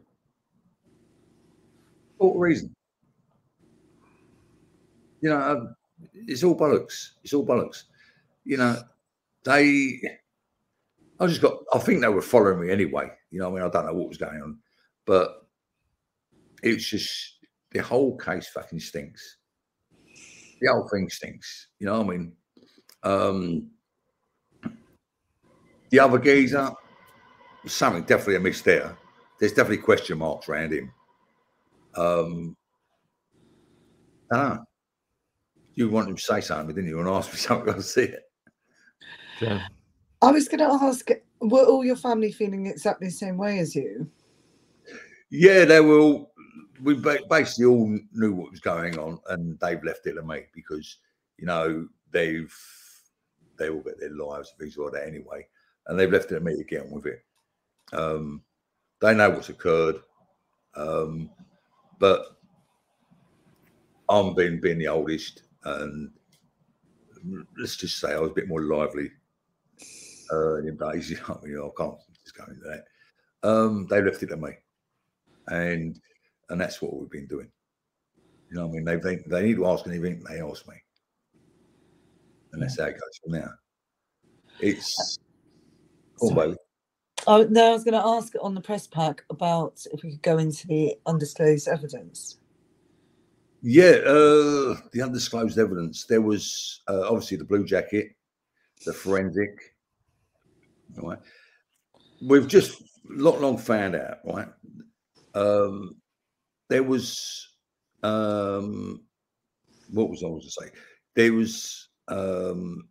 [2.18, 2.74] For what reason?
[5.20, 5.76] You know, um,
[6.14, 7.12] it's all bollocks.
[7.24, 7.84] It's all bollocks.
[8.44, 8.76] You know,
[9.44, 10.00] they.
[11.18, 11.58] I just got.
[11.72, 13.10] I think they were following me anyway.
[13.30, 14.58] You know, I mean, I don't know what was going on,
[15.04, 15.43] but
[16.64, 17.38] it's just
[17.72, 19.36] the whole case fucking stinks.
[20.60, 21.68] The whole thing stinks.
[21.78, 22.32] You know, what I mean,
[23.02, 23.70] um,
[25.90, 26.70] the other geezer,
[27.66, 28.96] something definitely a miss there.
[29.38, 30.92] There's definitely question marks around him.
[31.96, 32.56] Um,
[34.32, 34.64] I don't know.
[35.74, 37.00] You wanted him to say something, didn't you?
[37.00, 38.22] And ask me something, I'll see it.
[39.40, 39.66] Yeah.
[40.22, 41.08] I was going to ask,
[41.40, 44.10] were all your family feeling exactly the same way as you?
[45.30, 46.32] Yeah, they were all,
[46.82, 50.98] we basically all knew what was going on, and they've left it to me because,
[51.38, 52.54] you know, they've,
[53.58, 55.46] they all get their lives and things like that anyway,
[55.86, 57.24] and they've left it to me to get on with it.
[57.92, 58.42] Um,
[59.00, 59.96] they know what's occurred.
[60.76, 61.30] Um,
[61.98, 62.36] but
[64.08, 66.10] I'm being being the oldest, and
[67.58, 69.10] let's just say I was a bit more lively
[70.32, 71.10] uh, in days.
[71.10, 72.84] You know, you know, I can't just go into that.
[73.48, 74.52] Um, they left it to me,
[75.48, 76.00] and
[76.50, 77.50] and that's what we've been doing.
[78.50, 80.76] You know, I mean, they they, they need to ask anything, they ask me,
[82.52, 83.50] and that's how it goes from now.
[84.60, 85.18] It's
[86.22, 86.56] oh, baby.
[87.26, 90.22] Oh no, I was going to ask on the press pack about if we could
[90.22, 92.38] go into the undisclosed evidence.
[93.62, 96.04] Yeah, uh, the undisclosed evidence.
[96.04, 98.14] There was uh, obviously the blue jacket,
[98.84, 99.74] the forensic.
[100.96, 101.18] Right,
[102.22, 104.18] we've just not long found out.
[104.24, 104.48] Right,
[105.34, 105.96] um,
[106.68, 107.48] there was
[108.02, 109.02] um,
[109.90, 110.70] what was I was to say?
[111.14, 112.88] There was um,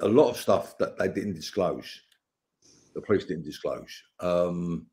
[0.00, 2.00] a lot of stuff that they didn't disclose
[2.94, 4.02] the police didn't disclose.
[4.20, 4.86] Um,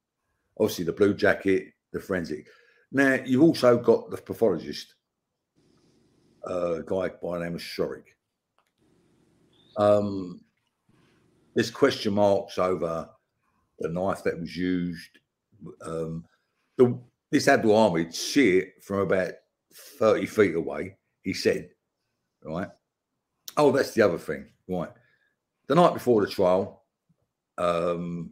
[0.59, 2.47] obviously, the blue jacket, the forensic.
[2.91, 4.95] Now, you've also got the pathologist,
[6.49, 8.05] uh, a guy by the name of Shorik.
[9.77, 10.41] Um,
[11.53, 13.09] there's question marks over
[13.79, 15.19] the knife that was used.
[15.81, 16.25] Um,
[16.77, 16.99] the,
[17.31, 19.33] this Abdul Hamid see it from about
[19.73, 21.69] 30 feet away, he said,
[22.43, 22.69] right?
[23.57, 24.89] Oh, that's the other thing, right?
[25.67, 26.83] The night before the trial,
[27.57, 28.31] um,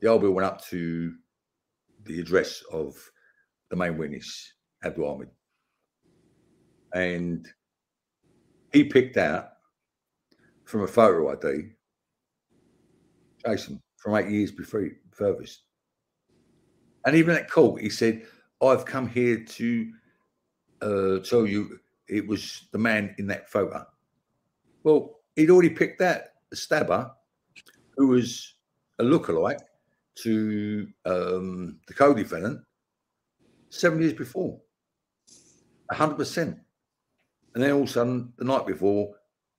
[0.00, 1.14] the old went up to
[2.04, 2.94] the address of
[3.70, 4.52] the main witness,
[4.84, 5.28] Abdul Ahmed.
[6.92, 7.48] And
[8.72, 9.48] he picked out
[10.64, 11.70] from a photo ID
[13.44, 15.62] Jason from eight years before furthest.
[17.06, 18.26] And even at court, he said,
[18.62, 19.92] I've come here to
[20.80, 23.86] uh, tell you it was the man in that photo.
[24.82, 27.10] Well, he'd already picked that, stabber,
[27.96, 28.54] who was
[28.98, 29.60] a lookalike
[30.16, 32.60] to um, the co-defendant
[33.70, 34.60] seven years before,
[35.90, 36.58] hundred percent.
[37.54, 39.14] And then all of a sudden, the night before,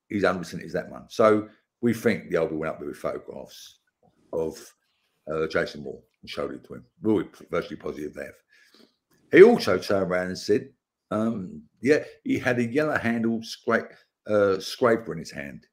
[0.08, 1.04] he's hundred percent is that one.
[1.08, 1.48] So
[1.80, 3.78] we think the older went up with photographs
[4.32, 4.58] of
[5.30, 6.00] uh, Jason Moore.
[6.26, 6.84] And showed it to him.
[7.02, 8.34] We were virtually positive they have.
[9.30, 10.68] He also turned around and said,
[11.12, 13.92] um, yeah, he had a yellow handle scrape,
[14.26, 15.66] uh, scraper in his hand.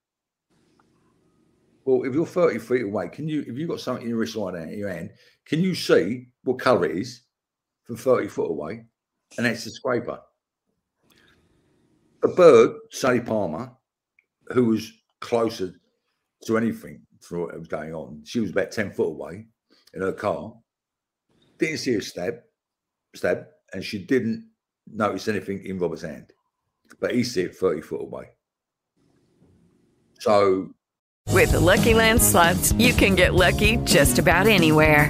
[1.85, 4.35] Well, if you're 30 feet away, can you, if you've got something in your wrist
[4.35, 5.11] that in your hand,
[5.45, 7.23] can you see what colour it is
[7.83, 8.85] from 30 foot away?
[9.37, 10.19] And that's a scraper.
[12.23, 13.71] A bird, Sally Palmer,
[14.53, 15.73] who was closer
[16.45, 19.47] to anything for what was going on, she was about 10 foot away
[19.93, 20.53] in her car,
[21.57, 22.35] didn't see a stab,
[23.15, 24.49] stab, and she didn't
[24.91, 26.31] notice anything in Robert's hand.
[26.99, 28.29] But he see it 30 foot away.
[30.19, 30.73] So
[31.29, 35.09] with the Lucky Land slots, you can get lucky just about anywhere.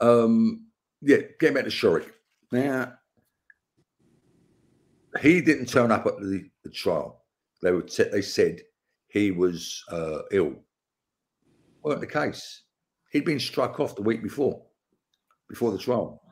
[0.00, 0.66] Um,
[1.02, 2.10] yeah, getting back to Shorrock.
[2.52, 2.94] Now,
[5.20, 7.24] he didn't turn up at the, the trial.
[7.62, 8.60] They were they said
[9.08, 10.54] he was uh, ill.
[11.82, 12.62] Weren't the case.
[13.10, 14.62] He'd been struck off the week before,
[15.48, 16.22] before the trial.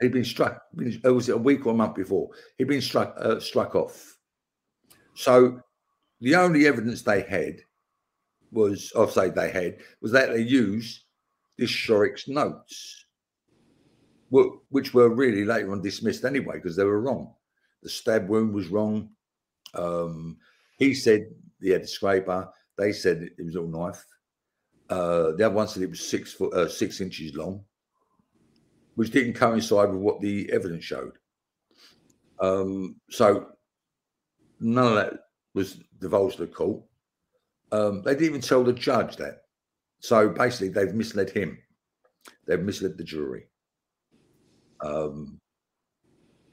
[0.00, 0.62] He'd been struck.
[0.74, 2.30] Was it was a week or a month before.
[2.56, 4.16] He'd been struck uh, struck off.
[5.14, 5.60] So
[6.20, 7.60] the only evidence they had
[8.50, 11.04] was, I'll say they had, was that they used
[11.60, 13.04] this Shorrock's notes,
[14.30, 17.34] which were really later on dismissed anyway because they were wrong.
[17.82, 19.10] The stab wound was wrong.
[19.74, 20.38] Um,
[20.78, 21.26] he said
[21.60, 22.48] he had a scraper.
[22.76, 24.04] They said it was all knife.
[24.88, 27.64] Uh, the other one said it was six foot, uh, six inches long
[29.00, 31.16] which didn't coincide with what the evidence showed.
[32.38, 33.46] Um, so
[34.60, 35.14] none of that
[35.54, 36.82] was divulged to the court.
[37.72, 39.39] Um, they didn't even tell the judge that.
[40.00, 41.58] So basically, they've misled him.
[42.46, 43.46] They've misled the jury.
[44.80, 45.38] Um,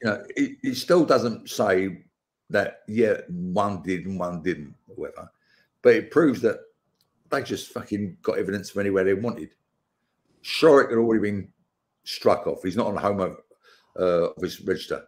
[0.02, 2.04] you know, it, it still doesn't say
[2.50, 5.30] that yeah, one did and one didn't, whatever.
[5.82, 6.58] But it proves that
[7.30, 9.50] they just fucking got evidence from anywhere they wanted.
[10.42, 11.48] Shorrock had already been
[12.04, 12.62] struck off.
[12.62, 13.36] He's not on the home of,
[13.98, 15.04] uh, of his register.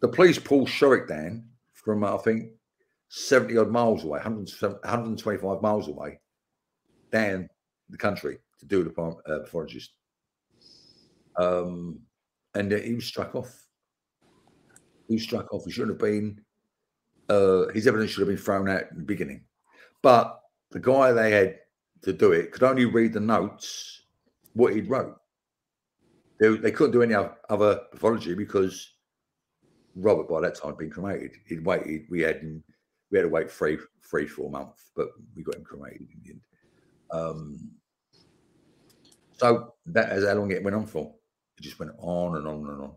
[0.00, 2.52] The police pulled Shorrock down from, I think,
[3.08, 6.20] 70 odd miles away, 125 miles away,
[7.10, 7.48] down
[7.88, 9.92] the country to do the uh, pathologist.
[11.36, 12.00] Um,
[12.54, 13.54] and uh, he was struck off.
[15.08, 15.64] He was struck off.
[15.64, 16.40] He shouldn't have been,
[17.28, 19.44] uh, his evidence should have been thrown out in the beginning.
[20.02, 21.58] But the guy they had
[22.02, 24.02] to do it could only read the notes,
[24.54, 25.20] what he'd wrote
[26.40, 28.94] they, they couldn't do any other pathology because
[29.94, 31.32] Robert by that time had been cremated.
[31.46, 32.06] He'd waited.
[32.10, 32.64] We had him.
[33.10, 33.76] We had to wait three,
[34.08, 36.40] three, four months, but we got him cremated in the end.
[37.12, 37.70] Um,
[39.36, 41.14] so that is how long it went on for.
[41.58, 42.92] It just went on and on and on.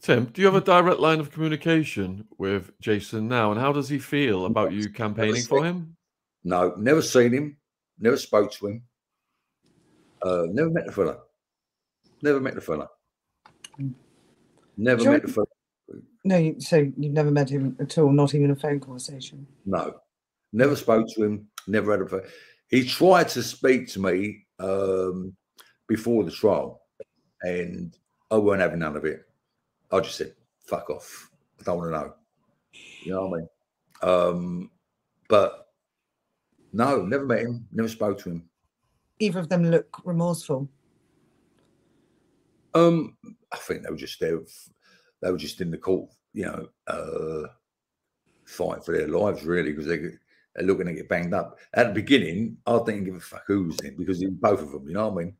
[0.00, 3.88] Tim, do you have a direct line of communication with Jason now, and how does
[3.88, 5.96] he feel about you campaigning for him?
[6.42, 7.56] No, never seen him,
[7.98, 8.82] never spoke to him,
[10.22, 11.18] uh, never met the fella.
[12.22, 12.88] Never met the fella.
[14.76, 15.46] Never met the fella.
[16.24, 19.46] No, so you've never met him at all, not even a phone conversation.
[19.66, 20.00] No,
[20.54, 21.46] never spoke to him.
[21.66, 22.22] Never had a phone.
[22.68, 25.36] He tried to speak to me um,
[25.88, 26.80] before the trial,
[27.42, 27.96] and
[28.30, 29.26] I weren't having none of it.
[29.92, 30.34] I just said,
[30.66, 31.30] "Fuck off!
[31.60, 32.14] I don't want to know."
[33.02, 33.48] You know what I mean?
[34.02, 34.70] Um,
[35.28, 35.68] but
[36.72, 37.66] no, never met him.
[37.72, 38.48] Never spoke to him.
[39.18, 40.68] Either of them look remorseful.
[42.74, 43.16] Um,
[43.52, 44.40] I think they were just there.
[45.22, 47.48] They were just in the court, you know, uh,
[48.44, 50.00] fighting for their lives, really, because they,
[50.54, 51.58] they're looking to get banged up.
[51.74, 54.62] At the beginning, I didn't give a fuck who was in because it was both
[54.62, 55.36] of them, you know what I mean?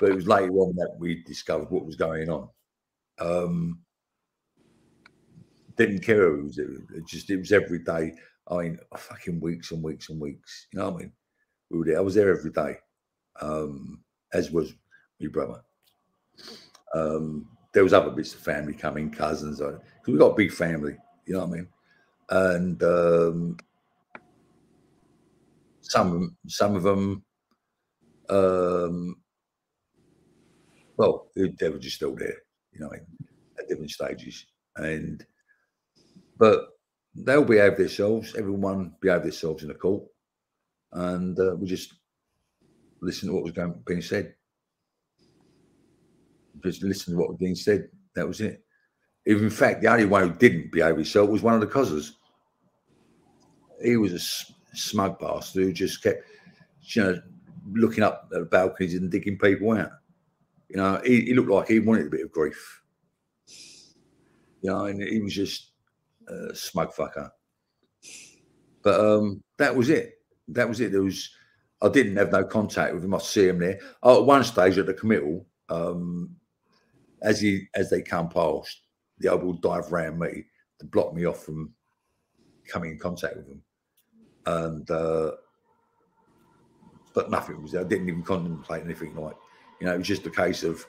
[0.00, 2.48] But it was later on that we discovered what was going on.
[3.20, 3.80] Um,
[5.76, 6.68] didn't care who was it.
[6.94, 8.12] it just it was every day.
[8.48, 10.66] I mean, fucking weeks and weeks and weeks.
[10.72, 11.12] You know what I mean?
[11.70, 11.98] We were there.
[11.98, 12.76] I was there every day,
[13.40, 14.00] um,
[14.32, 14.74] as was
[15.20, 15.62] my brother.
[16.94, 20.52] Um, there was other bits of family coming, cousins, because uh, we got a big
[20.52, 20.96] family.
[21.26, 21.68] You know what I mean?
[22.30, 23.56] And um,
[25.88, 27.24] some some of them,
[28.28, 29.16] um,
[30.96, 32.36] well, they were just still there.
[32.72, 35.24] You know, at different stages, and
[36.38, 36.68] but
[37.14, 38.34] they'll behave themselves.
[38.36, 40.04] Everyone behave themselves in the court,
[40.92, 41.94] and uh, we just
[43.00, 44.34] listen to what was going being said.
[46.62, 47.88] Just listen to what was being said.
[48.14, 48.62] That was it.
[49.24, 52.16] If in fact the only one who didn't behave himself was one of the cousins.
[53.82, 54.18] He was a
[54.74, 56.22] smug bastard who just kept,
[56.82, 57.22] you know,
[57.72, 59.90] looking up at the balconies and digging people out.
[60.68, 62.82] You know, he, he looked like he wanted a bit of grief.
[64.60, 65.72] You know, and he was just
[66.28, 67.30] a smug fucker.
[68.82, 70.14] But um, that was it.
[70.48, 70.92] That was it.
[70.92, 71.30] There was,
[71.82, 73.14] I didn't have no contact with him.
[73.14, 73.80] I see him there.
[74.02, 76.30] Oh, at one stage at the committal, um,
[77.22, 78.80] as he as they come past,
[79.18, 80.44] the old will dive around me
[80.78, 81.72] to block me off from
[82.66, 83.62] coming in contact with him.
[84.48, 85.32] And uh,
[87.14, 87.74] but nothing was.
[87.74, 89.36] I didn't even contemplate anything like,
[89.78, 90.86] you know, it was just a case of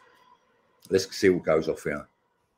[0.90, 2.08] let's see what goes off here.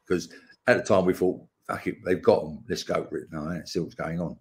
[0.06, 0.30] Because
[0.68, 2.64] at the time we thought, fuck it, they've got them.
[2.70, 4.38] Let's go for it now and see what's going on.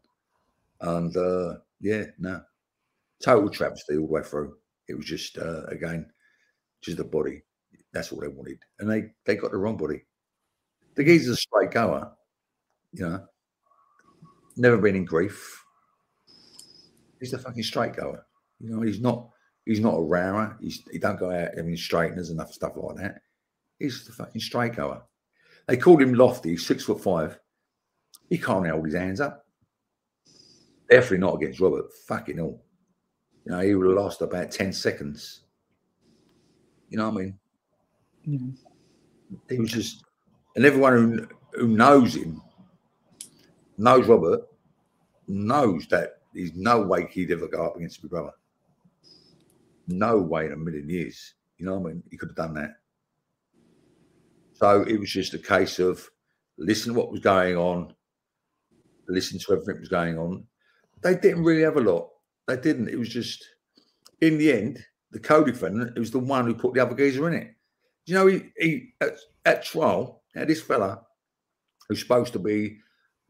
[0.83, 2.43] And uh, yeah, no,
[3.25, 4.57] total travesty all the way through.
[4.87, 6.11] It was just uh, again,
[6.83, 7.43] just the body.
[7.93, 10.05] That's all they wanted, and they they got the wrong body.
[10.95, 12.13] The geezer's a straight goer,
[12.93, 13.25] you know.
[14.57, 15.65] Never been in grief.
[17.21, 18.25] He's a fucking straight goer.
[18.59, 19.29] You know, he's not
[19.67, 20.57] he's not a rower.
[20.61, 23.21] He's he don't go out having straighteners and stuff like that.
[23.79, 25.03] He's the fucking straight goer.
[25.67, 27.39] They called him lofty, six foot five.
[28.29, 29.45] He can't hold his hands up.
[30.89, 31.93] Definitely not against Robert.
[32.09, 32.61] Fucking hell.
[33.45, 35.43] You know, he would have lost about 10 seconds.
[36.89, 37.39] You know what I mean?
[38.25, 39.39] Yeah.
[39.49, 40.05] He was just,
[40.57, 42.43] and everyone who, who knows him,
[43.79, 44.43] knows Robert,
[45.27, 48.33] knows that there's no way he'd ever go up against my brother.
[49.89, 51.35] No way in a million years.
[51.59, 52.03] You know what I mean?
[52.11, 52.77] He could have done that.
[54.55, 56.09] So it was just a case of
[56.59, 57.95] listen to what was going on,
[59.09, 60.45] listen to everything that was going on,
[61.03, 62.09] they didn't really have a lot.
[62.47, 62.89] They didn't.
[62.89, 63.45] It was just,
[64.21, 67.55] in the end, the co-defendant, was the one who put the other geezer in it.
[68.07, 71.03] You know, he, he at, at trial, had this fella
[71.89, 72.79] who's supposed to be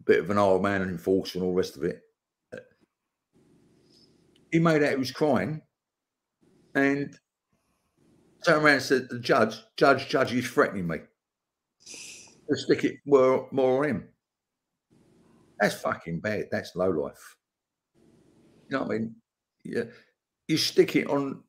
[0.01, 2.03] a bit of an old man and enforcer and all the rest of it.
[4.53, 5.63] He made out he was crying
[6.75, 7.17] and
[8.45, 10.99] turned around and said to the judge, Judge, Judge, he's threatening me.
[12.49, 14.09] To stick it more, more on him.
[15.61, 16.47] That's fucking bad.
[16.51, 17.37] That's low life.
[18.69, 19.15] You know what I mean?
[19.65, 19.85] Yeah,
[20.49, 21.43] you stick it on,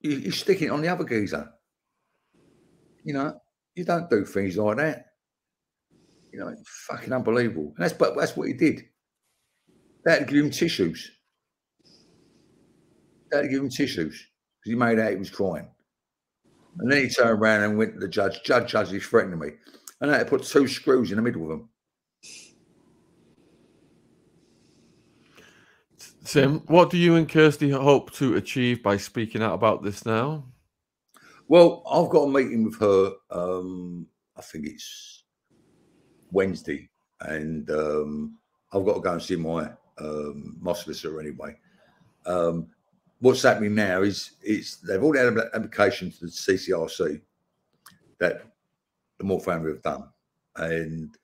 [0.00, 1.50] you, you stick it on the other geezer.
[3.04, 3.40] You know,
[3.74, 5.06] you don't do things like that.
[6.32, 6.54] You know,
[6.88, 7.72] fucking unbelievable.
[7.76, 8.82] And that's but that's what he did.
[10.04, 11.10] That give him tissues.
[13.32, 14.28] That give him tissues
[14.60, 15.68] because he made out he was crying.
[16.78, 18.42] And then he turned around and went to the judge.
[18.44, 19.48] Judge, judge, he's threatening me.
[20.00, 21.68] And they put two screws in the middle of them.
[26.24, 30.44] Tim, what do you and Kirsty hope to achieve by speaking out about this now?
[31.48, 33.12] Well, I've got a meeting with her.
[33.30, 34.06] Um,
[34.36, 35.24] I think it's
[36.30, 36.88] Wednesday,
[37.20, 38.38] and um,
[38.72, 41.56] I've got to go and see my um, my solicitor anyway.
[42.24, 42.68] Um,
[43.22, 47.20] what's happening now is it's they've already had an application to the CCRC
[48.18, 48.42] that
[49.18, 50.08] the Moore family have done,
[50.56, 51.16] and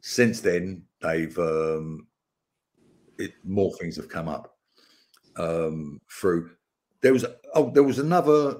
[0.00, 2.08] since then they've um,
[3.18, 4.56] it, more things have come up
[5.36, 6.50] um, through.
[7.02, 7.24] There was
[7.54, 8.56] oh, there was another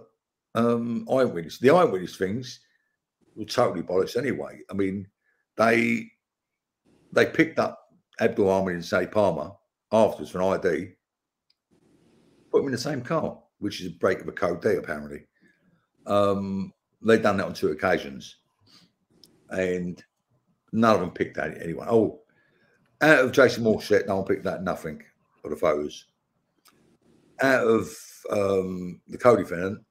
[0.54, 1.58] um, eyewitness.
[1.58, 2.60] The eyewitness things
[3.34, 4.60] were totally bollocks anyway.
[4.70, 5.08] I mean,
[5.56, 6.06] they
[7.10, 7.80] they picked up
[8.20, 9.50] Abdul Ahmed and Say Palmer
[9.90, 10.92] afterwards for an ID,
[12.51, 15.26] put them in the same car, which is a break of a code D apparently.
[16.07, 16.72] Um,
[17.03, 18.36] they'd done that on two occasions,
[19.51, 20.03] and
[20.72, 21.88] none of them picked out anyone.
[21.90, 22.20] Oh,
[23.01, 25.03] out of Jason Moore set, no one picked that nothing
[25.40, 26.07] for the photos.
[27.40, 27.96] Out of
[28.30, 29.84] um, the co-defendant,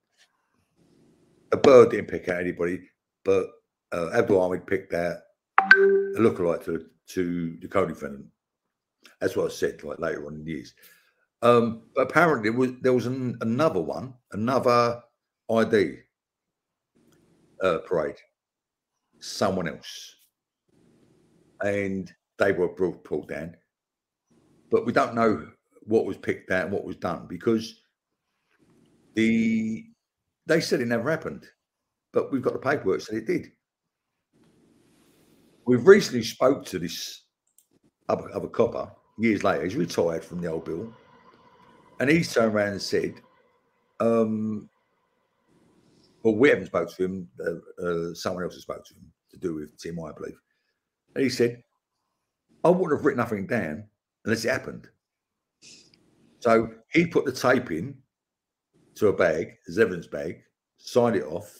[1.51, 2.81] a bird didn't pick out anybody,
[3.23, 3.47] but
[3.93, 5.17] uh, Abdul Ahmed picked out
[5.59, 8.25] a lookalike to to the co-defendant.
[9.21, 10.73] That's what I said like later on in the years.
[11.41, 15.01] Um, apparently, was, there was an, another one, another
[15.51, 15.99] ID
[17.61, 18.15] uh, parade,
[19.19, 20.15] someone else,
[21.61, 23.55] and they were pulled down.
[24.71, 25.47] But we don't know
[25.83, 27.81] what was picked out and what was done because
[29.15, 29.85] the
[30.45, 31.45] they said it never happened,
[32.13, 33.51] but we've got the paperwork said it did.
[35.65, 37.23] We've recently spoke to this
[38.07, 39.65] other, other copper years later.
[39.65, 40.93] He's retired from the old bill,
[41.99, 43.15] and he's turned around and said,
[43.99, 44.69] um,
[46.23, 47.29] "Well, we haven't spoke to him.
[47.39, 50.39] Uh, uh, someone else has spoke to him to do with Tim, I believe."
[51.15, 51.63] And he said,
[52.63, 53.85] I wouldn't have written nothing down
[54.25, 54.89] unless it happened.
[56.39, 57.97] So he put the tape in
[58.95, 60.41] to a bag, as evidence bag,
[60.77, 61.51] signed it off,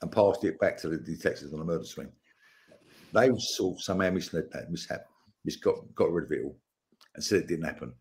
[0.00, 2.10] and passed it back to the detectives on the murder scene.
[3.12, 5.06] They sort of somehow that, mishap,
[5.44, 6.56] mis got, got rid of it all
[7.14, 7.92] and said it didn't happen.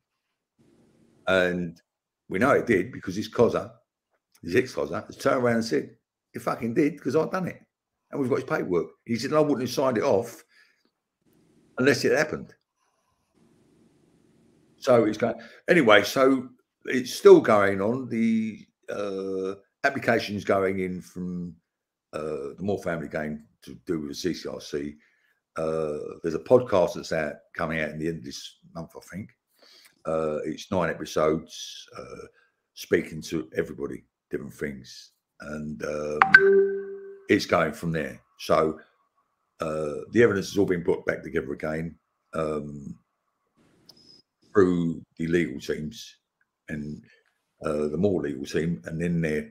[1.28, 1.82] And
[2.30, 3.72] we know it did because his cozzer,
[4.42, 5.96] his ex cozzer, has turned around and said,
[6.34, 7.62] It fucking did because I've done it.
[8.12, 8.88] And we've got his paperwork.
[9.06, 10.44] He said, I wouldn't have signed it off
[11.78, 12.54] unless it happened.
[14.78, 15.36] So it's going
[15.68, 16.04] anyway.
[16.04, 16.50] So
[16.86, 18.08] it's still going on.
[18.08, 21.56] The uh, applications going in from
[22.14, 24.96] uh, the Moore Family Game to do with the CCRC.
[25.58, 29.00] Uh, there's a podcast that's out coming out in the end of this month, I
[29.12, 29.32] think.
[30.08, 32.26] Uh, it's nine episodes, uh,
[32.74, 36.20] speaking to everybody, different things, and um,
[37.28, 38.20] it's going from there.
[38.40, 38.80] So
[39.60, 41.96] uh, the evidence has all been put back together again
[42.34, 42.98] um,
[44.54, 46.16] through the legal teams
[46.70, 47.04] and
[47.66, 49.50] uh, the Moore legal team, and then they're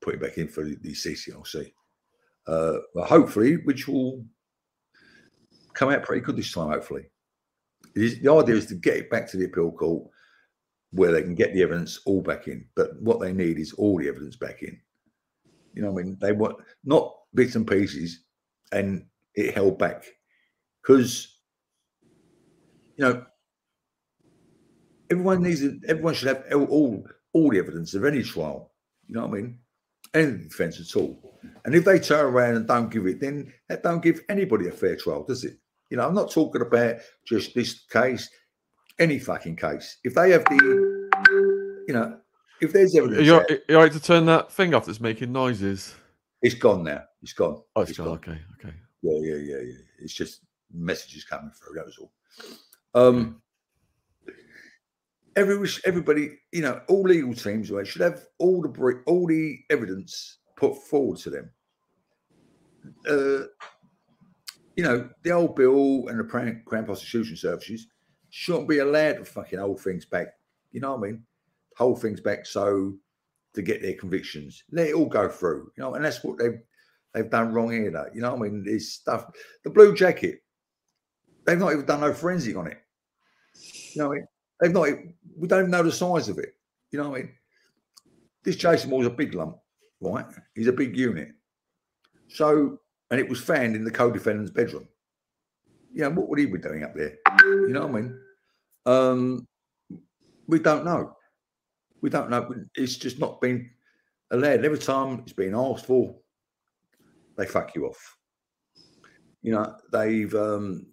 [0.00, 1.72] putting back in for the, CCRC.
[2.46, 4.24] Uh, hopefully, which will
[5.72, 6.70] come out pretty good this time.
[6.70, 7.04] Hopefully,
[7.94, 10.08] is, the idea is to get it back to the appeal court
[10.92, 12.64] where they can get the evidence all back in.
[12.76, 14.78] But what they need is all the evidence back in.
[15.74, 18.20] You know, I mean, they want not bits and pieces,
[18.72, 20.04] and it held back
[20.82, 21.38] because
[22.96, 23.26] you know
[25.10, 28.72] everyone needs everyone should have all all the evidence of any trial.
[29.08, 29.58] You know what I mean?
[30.14, 31.40] Any defence at all.
[31.64, 34.72] And if they turn around and don't give it, then that don't give anybody a
[34.72, 35.58] fair trial, does it?
[35.94, 38.28] You know, I'm not talking about just this case,
[38.98, 39.98] any fucking case.
[40.02, 42.18] If they have the, you know,
[42.60, 45.94] if there's evidence, you're, you're right to turn that thing off that's making noises.
[46.42, 47.04] It's gone now.
[47.22, 47.62] It's gone.
[47.76, 48.06] Oh, it's, it's gone.
[48.06, 48.16] gone.
[48.16, 48.74] Okay, okay.
[49.02, 49.78] Yeah, yeah, yeah, yeah.
[50.00, 50.40] It's just
[50.72, 51.76] messages coming through.
[51.76, 52.10] That was all.
[53.00, 53.40] Um,
[55.36, 60.38] every everybody, you know, all legal teams right, should have all the all the evidence
[60.56, 61.50] put forward to them.
[63.08, 63.46] Uh,
[64.76, 67.86] you know, the old bill and the Crown Prosecution Services
[68.30, 70.28] shouldn't be allowed to fucking hold things back.
[70.72, 71.22] You know what I mean?
[71.76, 72.94] Hold things back so
[73.54, 74.64] to get their convictions.
[74.72, 75.70] Let it all go through.
[75.76, 76.60] You know, and that's what they've
[77.12, 77.90] they've done wrong here.
[77.90, 79.26] That you know, what I mean, this stuff.
[79.62, 80.42] The blue jacket,
[81.46, 82.78] they've not even done no forensic on it.
[83.94, 84.14] You know,
[84.60, 84.88] they've not.
[85.36, 86.54] We don't even know the size of it.
[86.90, 87.32] You know what I mean?
[88.42, 89.56] This Jason Moore's a big lump,
[90.00, 90.26] right?
[90.54, 91.28] He's a big unit.
[92.28, 94.88] So and it was found in the co-defendant's bedroom.
[95.92, 97.16] Yeah, what would he be doing up there?
[97.44, 98.20] You know what I mean?
[98.86, 99.46] Um,
[100.46, 101.16] we don't know.
[102.00, 102.52] We don't know.
[102.74, 103.70] It's just not been
[104.30, 104.64] allowed.
[104.64, 106.16] Every time it's been asked for,
[107.36, 108.16] they fuck you off.
[109.42, 110.86] You know, they've um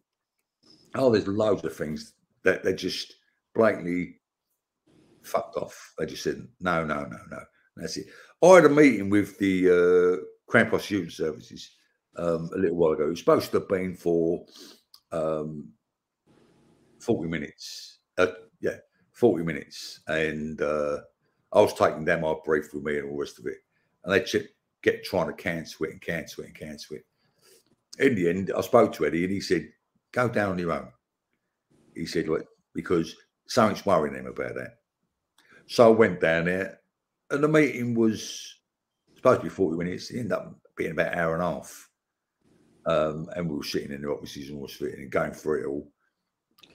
[0.95, 3.16] oh, there's loads of things that they just
[3.55, 4.20] blatantly
[5.24, 5.93] fucked off.
[5.97, 7.39] They just said, no, no, no, no.
[7.76, 8.07] That's it.
[8.43, 11.72] I had a meeting with the uh, Prosecution Services
[12.18, 13.05] um, a little while ago.
[13.05, 14.45] It was supposed to have been for
[15.12, 15.70] um,
[16.99, 17.99] 40 minutes.
[18.18, 18.28] Uh,
[18.59, 18.78] yeah,
[19.14, 20.01] 40 minutes.
[20.07, 20.97] And uh,
[21.53, 23.57] I was taking them my brief with me and all the rest of it.
[24.03, 24.22] And they
[24.82, 27.05] kept trying to cancel it and cancel it and cancel it.
[27.99, 29.68] In the end, I spoke to Eddie and he said,
[30.12, 30.91] go down on your own.
[31.95, 33.16] He said, look, because
[33.47, 34.78] something's worrying him about that.
[35.68, 36.80] So I went down there
[37.30, 38.55] and the meeting was
[39.16, 40.09] supposed to be 40 minutes.
[40.09, 41.89] It ended up being about an hour and a half.
[42.86, 45.62] Um, and we were sitting in the offices and we were sitting and going through
[45.62, 45.88] it all.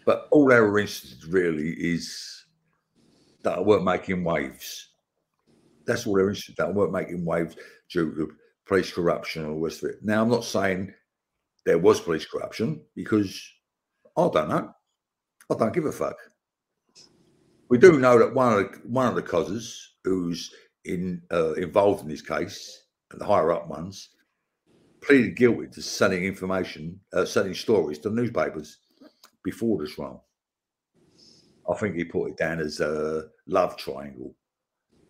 [0.05, 2.45] But all they were interested really is
[3.43, 4.91] that I weren't making waves.
[5.85, 7.57] That's all they're interested in, that I weren't making waves
[7.91, 8.33] due to
[8.67, 9.97] police corruption or the rest of it.
[10.03, 10.93] Now, I'm not saying
[11.65, 13.41] there was police corruption because
[14.17, 14.71] I don't know.
[15.51, 16.17] I don't give a fuck.
[17.69, 20.53] We do know that one of the, one of the causes who's
[20.85, 24.11] in uh, involved in this case, the higher up ones,
[25.03, 28.79] pleaded guilty to selling information, uh, selling stories to newspapers
[29.45, 30.25] before the trial.
[31.69, 34.35] I think he put it down as a love triangle.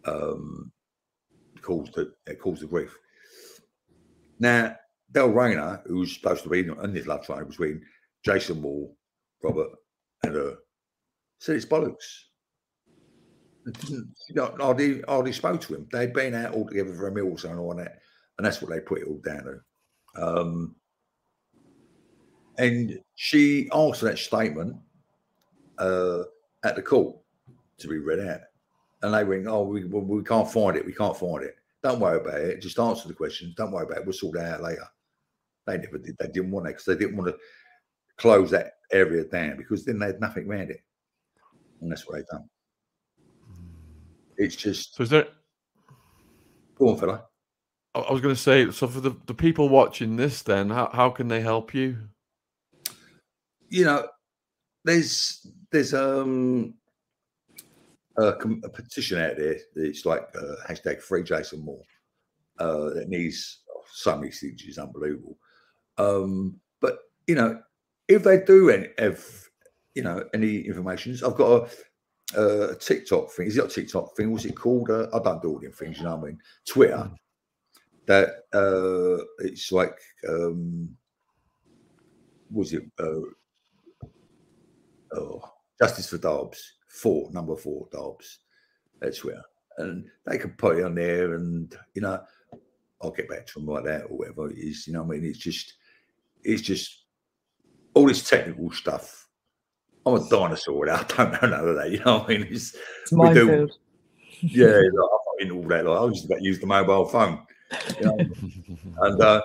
[0.05, 0.73] Um,
[1.63, 2.97] caused the it caused the grief.
[4.39, 4.77] Now,
[5.13, 7.83] Del Rayner, who's supposed to be in this love triangle between
[8.25, 8.97] Jason Wall,
[9.43, 9.71] Robert,
[10.23, 10.57] and her,
[11.41, 12.25] said it's bollocks.
[13.89, 15.89] You know, hardly, hardly spoke to him.
[15.91, 17.99] They'd been out all together for a meal or something like that,
[18.39, 19.61] and that's what they put it all down to.
[20.21, 20.75] Um,
[22.59, 24.77] and she asked for that statement
[25.79, 26.23] uh,
[26.65, 27.17] at the court
[27.79, 28.41] to be read out.
[29.03, 30.87] And they went, Oh, we, we can't find it.
[30.87, 31.57] We can't find it.
[31.83, 32.63] Don't worry about it.
[32.63, 33.55] Just answer the questions.
[33.55, 34.05] Don't worry about it.
[34.07, 34.87] We'll sort it out later.
[35.67, 36.17] They never did.
[36.19, 37.39] They didn't want it because they didn't want to
[38.17, 40.81] close that area down because then they had nothing around it.
[41.81, 42.49] And that's what they've done.
[44.39, 44.95] It's just.
[44.95, 45.29] So is there
[46.79, 47.25] Go on, fella.
[48.01, 51.11] I was going to say, so for the, the people watching this, then how, how
[51.11, 51.99] can they help you?
[53.69, 54.09] You know,
[54.85, 56.75] there's there's um
[58.19, 59.57] a, a petition out there.
[59.75, 61.83] It's like uh, hashtag free Jason Moore.
[62.59, 65.37] Uh, that needs oh, so many signatures, unbelievable.
[65.99, 67.61] Um, but you know,
[68.09, 69.23] if they do any, have
[69.95, 71.69] you know any information, I've got
[72.35, 73.49] a, a TikTok thing.
[73.49, 74.33] Is it a TikTok thing?
[74.33, 74.91] What's it called?
[74.91, 75.99] Uh, I don't do all them things.
[75.99, 76.39] You know what I mean?
[76.67, 77.11] Twitter.
[78.07, 79.99] That uh, it's like
[80.29, 80.89] um,
[82.51, 82.85] was it?
[82.99, 83.21] Uh,
[85.17, 85.43] oh,
[85.81, 88.39] Justice for Darbs, four, number four, Darbs.
[89.01, 89.43] That's where.
[89.79, 92.19] And they can put it on there and, you know,
[93.03, 94.87] I'll get back to them like that or whatever it is.
[94.87, 95.29] You know what I mean?
[95.29, 95.75] It's just,
[96.43, 97.05] it's just
[97.93, 99.29] all this technical stuff.
[100.07, 100.89] I'm a dinosaur.
[100.91, 101.91] I don't know none of that.
[101.91, 102.47] You know what I mean?
[102.51, 103.73] It's, It's we do- minefield.
[104.41, 105.85] yeah, like, I'm not in all that.
[105.85, 107.43] Like, I used to use the mobile phone.
[108.01, 108.97] You know?
[109.03, 109.43] and uh,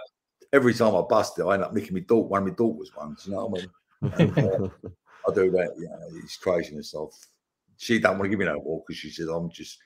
[0.54, 2.92] every time I bust it, I end up nicking my daughter, one of my daughters
[2.96, 3.26] once.
[3.26, 4.36] You know what I mean?
[4.36, 4.70] And, uh,
[5.28, 5.74] I do that.
[5.78, 7.14] You know, it's craziness of.
[7.78, 9.80] She don't want to give me no more because she says I'm just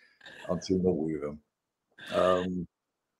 [0.49, 1.39] I'm too naughty with them.
[2.13, 2.67] Um,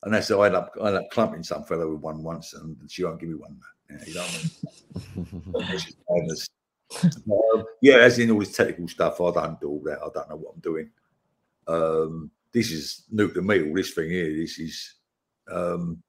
[0.04, 2.54] and that's how I end up I end up clumping some fella with one once,
[2.54, 3.58] and she won't give me one.
[3.90, 6.36] Yeah, you know what I mean?
[6.96, 10.00] Um, yeah, as in all this technical stuff, I don't do all that.
[10.00, 10.90] I don't know what I'm doing.
[11.68, 13.68] Um, this is new to me.
[13.68, 14.34] All this thing here.
[14.34, 14.94] This is
[15.52, 16.02] um,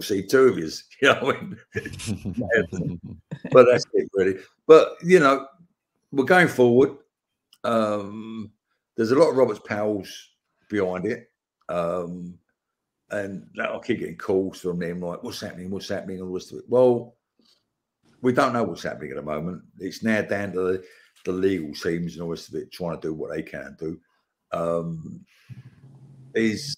[0.00, 0.84] see two of yous.
[1.02, 1.58] You know I mean?
[3.50, 4.38] but that's it really.
[4.66, 5.46] But you know,
[6.12, 6.96] we're going forward.
[7.64, 8.52] Um,
[8.96, 10.30] there's a lot of Roberts Powell's
[10.68, 11.30] behind it.
[11.68, 12.38] Um,
[13.10, 15.70] and I keep getting calls from them like, what's happening?
[15.70, 16.20] What's happening?
[16.22, 16.52] All this.
[16.68, 17.16] Well,
[18.22, 19.62] we don't know what's happening at the moment.
[19.78, 20.84] It's now down to the,
[21.24, 23.98] the legal teams and all this of it trying to do what they can do.
[24.52, 25.24] Um,
[26.34, 26.76] is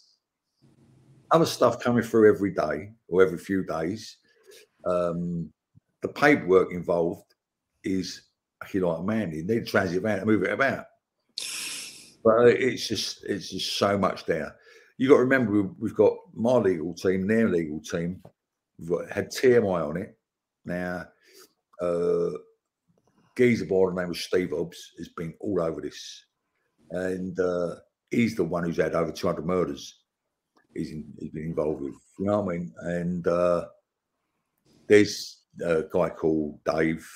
[1.34, 4.18] other stuff coming through every day or every few days.
[4.86, 5.52] Um,
[6.00, 7.34] the paperwork involved
[7.82, 8.28] is
[8.62, 10.84] actually like a man, you need to transit about and move it about.
[12.22, 14.54] But it's just it's just so much there.
[14.96, 18.22] You got to remember we- we've got my legal team, their legal team.
[18.78, 20.16] We've got had TMI on it.
[20.64, 21.06] Now
[21.82, 22.30] uh
[23.36, 26.26] geezer by the name of Steve Hobbs has been all over this.
[26.90, 27.74] And uh
[28.10, 30.03] he's the one who's had over 200 murders
[30.74, 31.94] he's, in, he's been involved with.
[32.18, 32.74] You know what I mean?
[32.82, 33.66] And uh,
[34.88, 37.06] there's a guy called Dave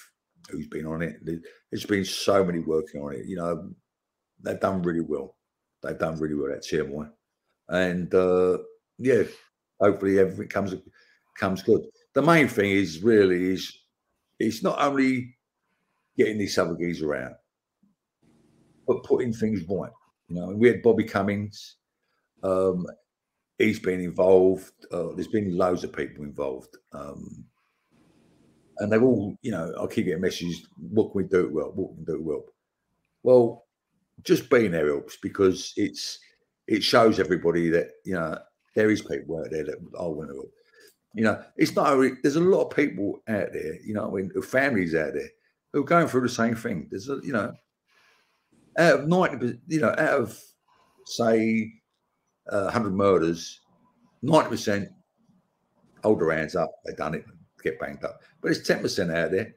[0.50, 1.24] who's been on it.
[1.24, 1.40] There-
[1.70, 3.26] There's been so many working on it.
[3.26, 3.70] You know,
[4.42, 5.36] they've done really well.
[5.82, 7.10] They've done really well at TMI.
[7.68, 8.58] And uh,
[8.98, 9.24] yeah,
[9.80, 10.74] hopefully everything comes
[11.38, 11.82] comes good.
[12.14, 13.72] The main thing is really is
[14.38, 15.36] it's not only
[16.16, 17.34] getting these other geezer around,
[18.86, 19.90] but putting things right.
[20.28, 21.76] You know, we had Bobby Cummings.
[22.42, 22.86] Um,
[23.58, 24.72] he's been involved.
[24.92, 26.76] Uh, there's been loads of people involved.
[26.92, 27.44] Um,
[28.78, 31.72] and they've all, you know, I keep getting messages, what can we do it well?
[31.74, 32.44] What can we do it well?
[33.24, 33.64] Well,
[34.22, 36.18] just being there helps because it's
[36.66, 38.38] it shows everybody that, you know,
[38.74, 40.52] there is people out there that I want to help.
[41.14, 44.30] You know, it's not there's a lot of people out there, you know, I mean,
[44.42, 45.28] families out there
[45.72, 46.86] who are going through the same thing.
[46.90, 47.52] There's a, you know,
[48.78, 50.38] out of 90, you know, out of
[51.06, 51.72] say
[52.50, 53.60] uh, 100 murders,
[54.24, 54.88] 90%
[56.04, 57.24] older hands up, they done it,
[57.62, 58.20] get banged up.
[58.40, 59.54] But it's 10% out there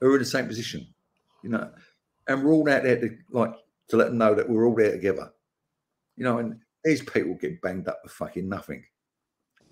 [0.00, 0.86] who are in the same position,
[1.42, 1.70] you know,
[2.28, 3.54] and we're all out there to like
[3.88, 5.30] to let them know that we're all there together,
[6.16, 8.84] you know, and these people get banged up for fucking nothing.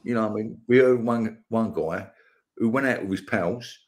[0.03, 2.09] You know, I mean, we heard one one guy
[2.57, 3.79] who went out with his pals,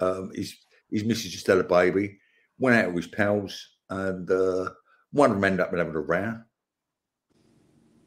[0.00, 0.54] um, his
[0.90, 2.18] his missus just had a baby,
[2.58, 4.70] went out with his pals, and uh,
[5.12, 6.40] one of them ended up having a row.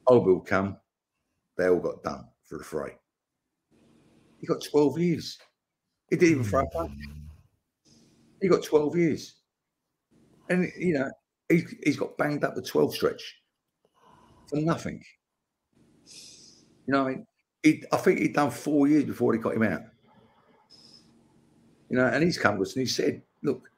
[0.08, 0.78] Old Bill come,
[1.58, 2.92] they all got done for the free.
[4.40, 5.38] He got 12 years.
[6.10, 7.00] He didn't even throw a punch.
[8.42, 9.36] He got 12 years.
[10.50, 11.10] And, you know,
[11.50, 13.42] he, he's got banged up the 12 stretch
[14.48, 15.04] for nothing.
[16.86, 17.28] You know, I mean,
[17.64, 19.82] he, I think he'd done four years before they got him out.
[21.90, 23.70] You know, and he's come to us and he said, look,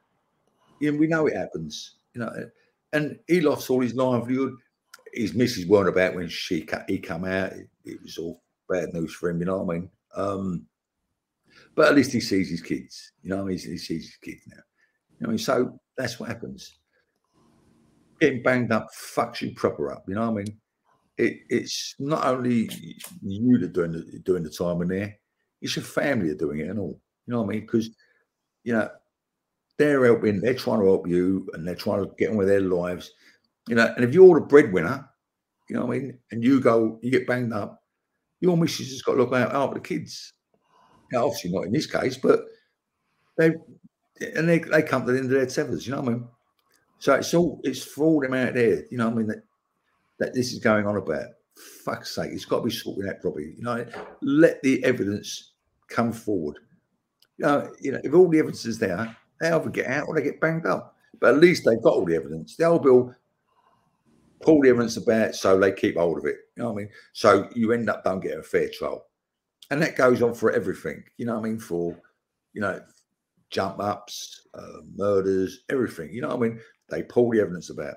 [0.80, 2.32] you know, we know it happens, you know,
[2.92, 4.54] and he lost all his livelihood.
[5.12, 7.52] His missus weren't about when she he come out.
[7.52, 9.90] It, it was all bad news for him, you know what I mean?
[10.14, 10.66] Um,
[11.74, 14.56] but at least he sees his kids, you know, he, he sees his kids now.
[14.56, 15.38] You know, I mean?
[15.38, 16.78] so that's what happens.
[18.20, 20.60] Getting banged up fucks you proper up, you know what I mean?
[21.16, 22.70] It, it's not only
[23.22, 25.16] you that doing the doing the time in there,
[25.60, 27.00] it's your family are doing it and all.
[27.26, 27.60] You know what I mean?
[27.62, 27.90] Because
[28.62, 28.88] you know
[29.78, 32.60] they're helping, they're trying to help you, and they're trying to get on with their
[32.60, 33.12] lives.
[33.68, 35.08] You know, and if you're the breadwinner,
[35.68, 36.18] You know what I mean?
[36.30, 37.82] And you go, you get banged up.
[38.40, 40.32] Your missus has got to look out after the kids.
[41.12, 42.44] Now, obviously not in this case, but
[43.36, 43.52] they
[44.34, 45.86] and they, they come to the end of their tethers.
[45.86, 46.28] You know what I mean?
[46.98, 48.84] So it's all it's for all them out there.
[48.90, 49.26] You know what I mean?
[49.28, 49.42] That
[50.18, 51.26] that this is going on about.
[51.84, 53.54] Fuck's sake, it's got to be sorted out properly.
[53.56, 53.84] You know,
[54.22, 55.54] let the evidence
[55.88, 56.56] come forward.
[57.36, 60.14] You know, you know, if all the evidence is there, they either get out or
[60.14, 60.94] they get banged up.
[61.20, 62.54] But at least they've got all the evidence.
[62.54, 63.12] The old bill
[64.40, 66.36] pull the evidence about so they keep hold of it.
[66.56, 66.90] You know what I mean?
[67.12, 69.04] So you end up don't get a fair trial.
[69.70, 71.02] And that goes on for everything.
[71.16, 71.58] You know what I mean?
[71.58, 72.00] For
[72.54, 72.80] you know,
[73.50, 76.12] jump ups, uh, murders, everything.
[76.12, 76.60] You know what I mean?
[76.88, 77.96] They pull the evidence about.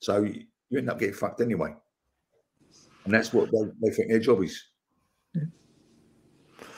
[0.00, 0.44] So you,
[0.76, 1.74] end up getting fucked anyway.
[3.04, 4.60] And that's what they, they think their job is.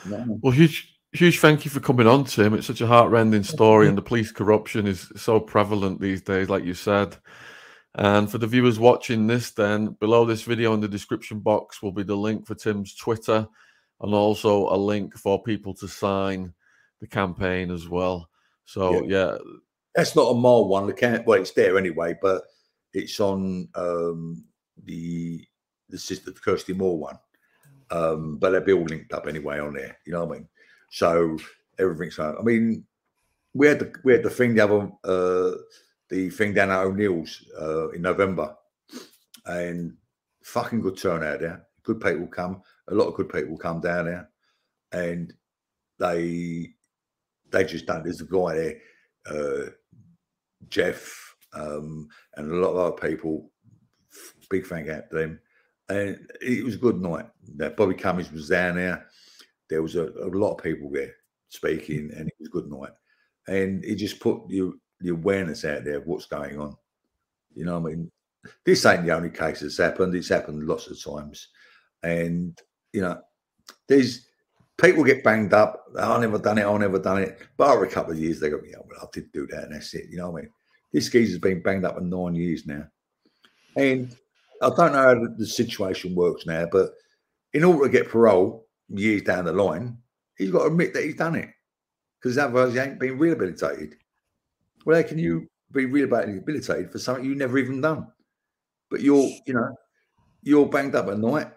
[0.05, 0.39] Mean?
[0.41, 2.53] Well, huge, huge thank you for coming on, Tim.
[2.53, 6.63] It's such a heartrending story, and the police corruption is so prevalent these days, like
[6.63, 7.17] you said.
[7.97, 11.91] And for the viewers watching this, then below this video in the description box will
[11.91, 13.47] be the link for Tim's Twitter
[14.01, 16.53] and also a link for people to sign
[17.01, 18.29] the campaign as well.
[18.65, 19.37] So, yeah,
[19.95, 20.85] That's not a mile one.
[20.85, 22.43] The can well, it's there anyway, but
[22.93, 24.45] it's on um,
[24.83, 25.43] the
[25.89, 27.17] the sister Kirsty Moore one.
[27.89, 29.97] Um, but they'll be all linked up anyway on there.
[30.05, 30.49] You know what I mean?
[30.91, 31.37] So
[31.79, 32.15] everything's.
[32.15, 32.35] Fine.
[32.37, 32.85] I mean,
[33.53, 35.57] we had the we had the thing the other uh,
[36.09, 38.55] the thing down at O'Neill's uh, in November,
[39.45, 39.95] and
[40.43, 41.67] fucking good turnout there.
[41.83, 42.61] Good people come.
[42.89, 44.29] A lot of good people come down there,
[44.91, 45.33] and
[45.99, 46.73] they
[47.51, 48.03] they just don't.
[48.03, 48.75] There's a guy there,
[49.29, 49.69] uh,
[50.69, 53.51] Jeff, um, and a lot of other people.
[54.49, 55.39] Big thank out to them,
[55.89, 57.25] and it was a good night.
[57.57, 59.05] That Bobby Cummings was down there.
[59.69, 61.13] There was a, a lot of people there
[61.49, 62.91] speaking, and it was a good night.
[63.47, 66.75] And it just put the the awareness out there of what's going on.
[67.53, 68.11] You know, what I mean,
[68.65, 70.15] this ain't the only case that's happened.
[70.15, 71.49] It's happened lots of times,
[72.03, 72.57] and
[72.93, 73.19] you know,
[73.87, 74.27] there's
[74.77, 75.85] people get banged up.
[75.97, 76.65] "Oh, I never done it.
[76.65, 77.39] I've never done it.
[77.57, 79.75] But after a couple of years, they go, "Yeah, well, I did do that, and
[79.75, 80.51] that's it." You know what I mean?
[80.93, 82.87] This geezer's been banged up for nine years now,
[83.75, 84.15] and
[84.61, 86.93] I don't know how the situation works now, but
[87.53, 89.97] in order to get parole years down the line,
[90.37, 91.49] he's got to admit that he's done it
[92.19, 93.95] because otherwise he ain't been rehabilitated.
[94.87, 98.07] Well, how can you be rehabilitated for something you never even done?
[98.89, 99.75] But you're, you know,
[100.41, 101.51] you're banged up at night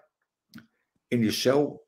[1.13, 1.79] in your cell.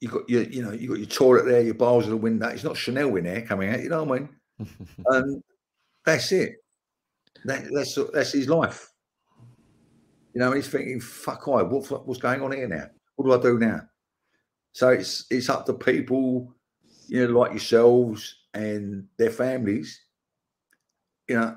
[0.00, 2.48] You got your, you know, you got your toilet there, your bars in the window.
[2.48, 3.82] It's not Chanel in there coming out.
[3.82, 4.28] You know what I mean?
[4.58, 5.42] and um,
[6.06, 6.54] that's it.
[7.44, 8.88] That, that's that's his life.
[10.32, 12.86] You know, he's thinking, "Fuck, I what what's going on here now?
[13.16, 13.82] What do I do now?"
[14.72, 16.54] So it's it's up to people,
[17.08, 20.00] you know, like yourselves and their families,
[21.28, 21.56] you know,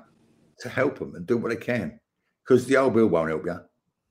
[0.60, 1.98] to help them and do what they can.
[2.44, 3.58] Because the old bill won't help you.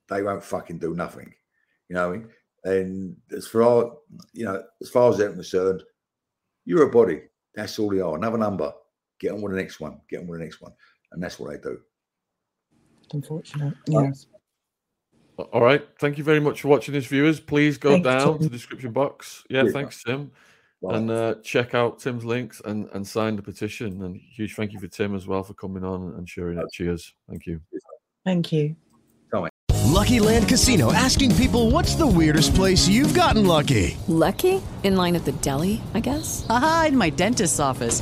[0.10, 1.34] They won't fucking do nothing.
[1.90, 2.30] You know what I mean?
[2.64, 3.92] And as far
[4.34, 5.84] you know, as far as they're concerned,
[6.66, 7.24] you're a body.
[7.56, 8.16] That's all they are.
[8.16, 8.72] Another number.
[9.20, 10.00] Get on with the next one.
[10.10, 10.74] Get on with the next one.
[11.12, 11.80] And that's what they do.
[13.14, 13.74] Unfortunate.
[13.94, 14.28] Uh, yes.
[15.38, 15.86] All right.
[16.00, 17.40] Thank you very much for watching this, viewers.
[17.40, 19.44] Please go Thank you, down to the description box.
[19.50, 19.72] Yeah, Yeah.
[19.72, 20.32] thanks, Tim.
[20.82, 20.96] Right.
[20.96, 24.04] And uh, check out Tim's links and, and sign the petition.
[24.04, 26.66] And huge thank you for Tim as well for coming on and sharing it.
[26.74, 27.14] Cheers.
[27.30, 27.62] Thank you.
[28.26, 28.76] Thank you.
[29.92, 33.98] Lucky Land Casino asking people what's the weirdest place you've gotten lucky?
[34.08, 34.62] Lucky?
[34.84, 36.46] In line at the deli, I guess?
[36.50, 38.02] Aha, in my dentist's office.